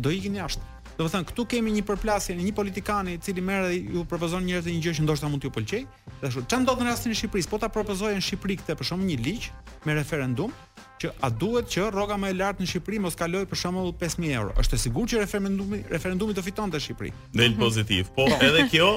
Do 0.00 0.12
ikin 0.14 0.38
jashtë. 0.38 0.64
Do 0.96 1.06
të 1.06 1.10
thënë 1.14 1.28
këtu 1.30 1.44
kemi 1.50 1.72
një 1.74 1.82
përplasje 1.88 2.34
në 2.36 2.44
një 2.46 2.54
politikan 2.56 3.08
i 3.08 3.16
cili 3.24 3.42
merr 3.42 3.66
dhe 3.66 3.96
ju 3.96 4.04
propozon 4.08 4.44
njerëz 4.46 4.68
të 4.68 4.74
një 4.76 4.82
gjë 4.84 4.94
që 5.00 5.04
ndoshta 5.06 5.30
mund 5.32 5.42
t'ju 5.42 5.52
pëlqej. 5.56 5.82
Dashur, 6.22 6.46
çan 6.46 6.64
do 6.68 6.74
të 6.76 6.86
në 6.86 6.92
rastin 6.92 7.12
e 7.12 7.18
Shqipërisë? 7.18 7.50
Po 7.52 7.58
ta 7.58 7.68
propozojnë 7.72 8.20
në 8.20 8.26
Shqipëri 8.26 8.58
këtë 8.60 8.76
për 8.80 8.88
shkak 8.88 9.00
të 9.04 9.08
një 9.10 9.18
ligj 9.24 9.48
me 9.86 9.96
referendum, 9.98 10.52
që 11.00 11.10
a 11.24 11.30
duhet 11.32 11.68
që 11.72 11.86
rroga 11.94 12.18
më 12.20 12.30
e 12.32 12.34
lartë 12.36 12.64
në 12.64 12.68
Shqipëri 12.70 12.98
mos 13.00 13.16
kaloj 13.16 13.46
për 13.50 13.60
shembull 13.62 13.92
5000 14.00 14.34
euro. 14.36 14.52
Është 14.60 14.76
e 14.76 14.80
sigurt 14.82 15.12
që 15.14 15.22
referendumi 15.22 15.80
referendumi 15.90 16.36
do 16.36 16.44
fitonte 16.44 16.76
në 16.76 16.84
Shqipëri. 16.84 17.12
Del 17.40 17.56
pozitiv. 17.60 18.10
Po, 18.16 18.26
po, 18.30 18.40
edhe 18.46 18.66
kjo 18.72 18.90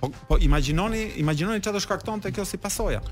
Po, 0.00 0.08
po 0.28 0.36
imagjinoni, 0.40 1.00
imagjinoni 1.20 1.60
çfarë 1.60 1.76
do 1.76 1.80
shkaktonte 1.84 2.30
kjo 2.32 2.44
si 2.48 2.56
pasoja. 2.60 3.02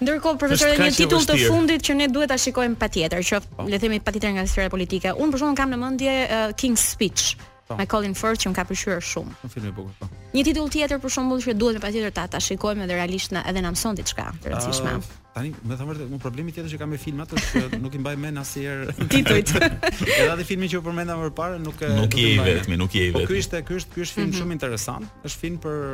Ndërkohë 0.00 0.38
profesorë 0.40 0.78
një 0.86 0.94
titull 0.96 1.24
të 1.28 1.36
fundit 1.42 1.84
që 1.84 1.96
ne 1.98 2.06
duhet 2.08 2.30
ta 2.32 2.36
shikojmë 2.40 2.78
patjetër, 2.80 3.20
që 3.28 3.40
po. 3.50 3.66
le 3.68 3.76
të 3.76 3.82
themi 3.82 3.98
patjetër 4.06 4.32
nga 4.38 4.44
sfera 4.48 4.70
politike. 4.72 5.12
Unë 5.12 5.32
për 5.34 5.42
shkakun 5.42 5.58
kam 5.60 5.72
në 5.76 5.80
mendje 5.82 6.14
uh, 6.22 6.56
King's 6.56 6.84
Speech 6.94 7.34
po. 7.68 7.76
me 7.76 7.84
Colin 7.86 8.16
Firth 8.16 8.40
që 8.40 8.52
më 8.54 8.60
ka 8.60 8.64
pëlqyer 8.72 9.04
shumë. 9.04 9.34
Një 9.44 9.52
film 9.58 9.68
i 9.68 9.74
bukur 9.82 9.94
po. 10.00 10.08
Një 10.32 10.46
titull 10.48 10.72
tjetër 10.78 11.02
për 11.04 11.14
shembull 11.18 11.44
që 11.44 11.58
duhet 11.60 11.82
patjetër 11.84 12.14
ta 12.20 12.24
ta 12.36 12.40
shikojmë 12.46 12.88
edhe 12.88 13.00
realisht 13.02 13.36
na 13.36 13.44
edhe 13.50 13.60
na 13.68 13.74
mëson 13.76 13.98
diçka 14.00 14.30
të 14.40 14.54
rëndësishme. 14.54 14.96
Uh, 15.02 15.16
Tani, 15.38 15.52
më 15.70 15.74
thonë 15.78 15.92
vërtet, 15.92 16.08
un 16.16 16.22
problemi 16.22 16.50
tjetër 16.54 16.72
që 16.72 16.78
kam 16.80 16.90
me 16.90 16.98
filmat 16.98 17.30
është 17.30 17.60
që 17.74 17.78
nuk 17.78 17.94
i 17.94 18.00
mbaj 18.02 18.14
mend 18.18 18.40
asnjëherë. 18.40 19.06
Titujt. 19.12 19.52
Edhe 20.18 20.32
atë 20.34 20.46
filmin 20.48 20.70
që 20.72 20.80
u 20.80 20.86
përmenda 20.88 21.14
më 21.20 21.28
parë 21.38 21.60
nuk 21.62 21.84
e 21.84 21.92
eh, 21.92 21.98
Nuk 22.00 22.16
i 22.18 22.24
vetëm, 22.42 22.74
nuk 22.80 22.96
i 22.98 23.04
vetëm. 23.06 23.20
Po 23.20 23.28
ky 23.30 23.38
është, 23.44 23.60
ky 23.68 23.76
është, 23.78 23.92
ky 23.94 24.02
është 24.06 24.18
film 24.18 24.28
mhm. 24.32 24.40
shumë 24.40 24.56
interesant. 24.56 25.06
Është 25.28 25.42
film 25.44 25.60
për 25.62 25.84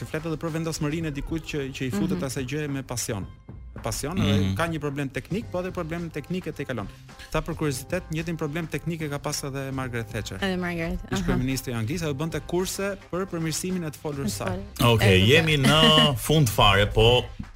që 0.00 0.08
flet 0.08 0.22
edhe 0.30 0.40
për 0.46 0.54
vendosmërinë 0.56 1.12
e 1.12 1.18
dikujt 1.18 1.48
që 1.50 1.66
që 1.76 1.90
i 1.90 1.92
futet 1.92 2.16
mhm. 2.22 2.28
asaj 2.30 2.46
gjë 2.54 2.64
me 2.78 2.86
pasion. 2.88 3.28
Me 3.74 3.84
pasion 3.84 4.22
edhe 4.24 4.32
mhm. 4.46 4.56
ka 4.56 4.70
një 4.72 4.80
problem 4.80 5.12
teknik, 5.12 5.50
po 5.52 5.60
edhe 5.60 5.74
problem 5.74 6.08
teknik 6.16 6.48
e 6.48 6.56
te 6.56 6.64
kalon. 6.64 6.88
Sa 7.28 7.44
për 7.44 7.58
kuriozitet, 7.60 8.08
një 8.16 8.24
tim 8.30 8.40
problem 8.40 8.70
teknik 8.72 9.04
e 9.04 9.10
ka 9.12 9.20
pas 9.28 9.44
edhe 9.44 9.66
Margaret 9.76 10.08
Thatcher. 10.08 10.40
Edhe 10.40 10.56
Margaret. 10.56 11.04
Ish 11.12 11.26
ministri 11.36 11.76
i 11.76 11.76
Anglisë, 11.76 12.08
ajo 12.08 12.16
bënte 12.24 12.40
kurse 12.48 12.94
për 13.12 13.26
përmirësimin 13.34 13.84
e 13.84 13.92
të 13.92 14.06
folur 14.06 14.30
sa. 14.32 14.54
Okej, 14.88 15.18
jemi 15.34 15.60
në 15.66 15.82
fund 16.24 16.48
fare, 16.48 16.86
po 16.96 17.10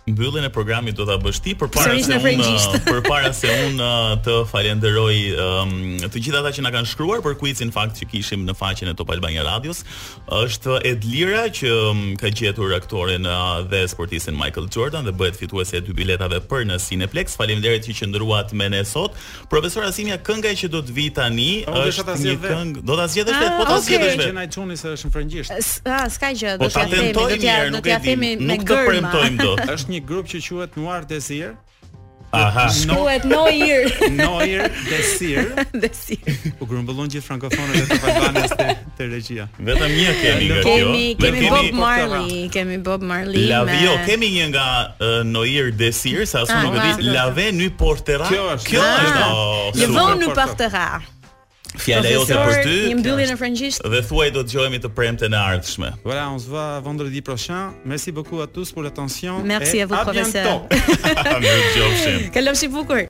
mbylljen 0.08 0.44
e 0.44 0.50
programit 0.50 0.96
do 0.96 1.04
ta 1.08 1.18
bësh 1.20 1.40
ti 1.44 1.54
përpara 1.58 1.96
se 2.02 2.16
unë 2.16 2.80
përpara 2.86 3.32
se 3.36 3.50
unë 3.68 3.76
uh, 3.76 4.14
të 4.24 4.36
falenderoj 4.48 5.16
um, 5.42 5.72
të 6.02 6.22
gjithë 6.24 6.40
ata 6.42 6.52
që 6.58 6.64
na 6.66 6.72
kanë 6.74 6.90
shkruar 6.92 7.22
për 7.24 7.36
quizin 7.42 7.72
fakt 7.74 7.98
që 8.00 8.08
kishim 8.12 8.46
në 8.48 8.56
faqen 8.58 8.90
e 8.92 8.96
Top 8.98 9.12
Albania 9.14 9.44
Radios. 9.46 9.84
Është 10.32 10.78
Edlira 10.92 11.46
që 11.54 11.72
um, 11.90 12.02
ka 12.20 12.30
gjetur 12.32 12.72
aktorin 12.76 13.28
uh, 13.28 13.60
dhe 13.70 13.82
sportistin 13.90 14.36
Michael 14.38 14.68
Jordan 14.74 15.06
dhe 15.08 15.12
bëhet 15.18 15.38
fituese 15.40 15.78
e 15.80 15.84
dy 15.86 15.94
biletave 15.96 16.40
për 16.50 16.66
në 16.72 16.80
Cineplex. 16.84 17.36
Faleminderit 17.38 17.84
që 17.88 17.98
qëndruat 18.02 18.54
me 18.56 18.70
ne 18.72 18.82
sot. 18.88 19.16
Profesor 19.52 19.86
Asimia, 19.88 20.18
kënga 20.18 20.54
që 20.58 20.72
do 20.72 20.82
të 20.84 20.96
vi 20.96 21.08
tani 21.16 21.50
o, 21.68 21.84
është 21.88 22.16
një 22.18 22.36
këngë, 22.42 22.84
do 22.88 22.96
ta 22.98 23.06
zgjedhësh 23.12 23.38
vetë, 23.38 23.50
ah, 23.54 23.58
po 23.58 23.66
ta 23.68 23.78
zgjedhësh 23.84 24.14
vetë. 24.14 24.32
Okay. 24.32 24.76
Që 24.78 24.92
është 24.96 25.08
frëngjisht. 25.14 25.80
Ah, 25.88 26.04
s'ka 26.12 26.30
gjë, 26.36 26.54
do 26.60 26.66
po 26.66 26.70
të 26.72 26.84
ja 26.84 26.88
themi, 26.92 27.54
do 27.74 27.80
të 27.86 27.90
ja 27.90 27.98
themi 28.02 28.30
me 28.48 28.56
do 28.62 28.78
premtojmë 28.88 29.56
Është 29.78 29.92
një 29.92 29.97
një 29.98 30.06
grup 30.06 30.28
që 30.30 30.40
quhet 30.48 30.76
Noir 30.78 31.04
Desir. 31.06 31.56
Aha. 32.36 32.66
Quhet 32.92 33.24
no, 33.24 33.44
Noir. 33.46 33.88
Noir 34.16 34.66
Desir. 34.88 35.46
Desir. 35.82 36.52
U 36.60 36.66
grumbullon 36.68 37.08
gjithë 37.08 37.24
frankofonët 37.24 37.88
e 37.88 37.96
Ballkanit 38.02 38.52
të, 38.52 38.66
të 38.98 39.06
regjia. 39.14 39.46
Vetëm 39.64 39.94
një 39.96 40.14
kemi 40.20 40.50
këtu. 40.52 40.62
Kemi, 40.68 41.04
kemi, 41.18 41.18
kemi 41.18 41.52
Bob 41.54 41.78
Marley, 41.80 42.40
kemi 42.54 42.78
Bob 42.84 43.06
Marley. 43.10 43.44
La 43.50 43.62
me... 43.64 43.78
Vio, 43.80 43.96
kemi 44.06 44.28
një 44.36 44.48
nga 44.52 44.66
uh, 44.94 45.20
Noir 45.26 45.72
Desir, 45.80 46.26
sa 46.28 46.44
asu 46.44 46.52
ah, 46.54 46.66
nuk 46.68 46.78
e 46.78 46.96
di. 47.00 47.12
La 47.16 47.28
Vio 47.34 47.48
në 47.62 47.70
Portera. 47.80 48.28
Kjo 48.30 48.44
është. 48.56 48.72
Kjo 48.74 48.82
ah. 48.86 48.98
është. 49.04 49.78
Le 49.80 49.90
Vio 49.96 50.06
në 50.22 50.34
Portera. 50.36 50.86
Fjala 51.76 52.08
jote 52.10 52.32
për 52.32 52.54
ty. 52.64 52.76
Një 52.88 52.96
mbyllje 53.02 53.26
në 53.28 53.36
frëngjisht. 53.40 53.82
Dhe 53.92 54.00
thuaj 54.08 54.28
do 54.32 54.40
të 54.44 54.48
dëgjohemi 54.52 54.78
të 54.84 54.90
premte 54.96 55.28
në 55.28 55.36
ardhshme. 55.52 55.90
Voilà, 56.06 56.24
on 56.32 56.40
se 56.40 56.48
va 56.52 56.80
vendredi 56.84 57.20
prochain. 57.20 57.74
Merci 57.84 58.10
beaucoup 58.12 58.40
à 58.40 58.46
tous 58.46 58.72
pour 58.72 58.82
l'attention. 58.82 59.42
Merci 59.44 59.80
à 59.82 59.86
vous 59.86 59.96
professeur. 59.96 60.62
Mirë 62.48 62.68
bukur. 62.68 63.04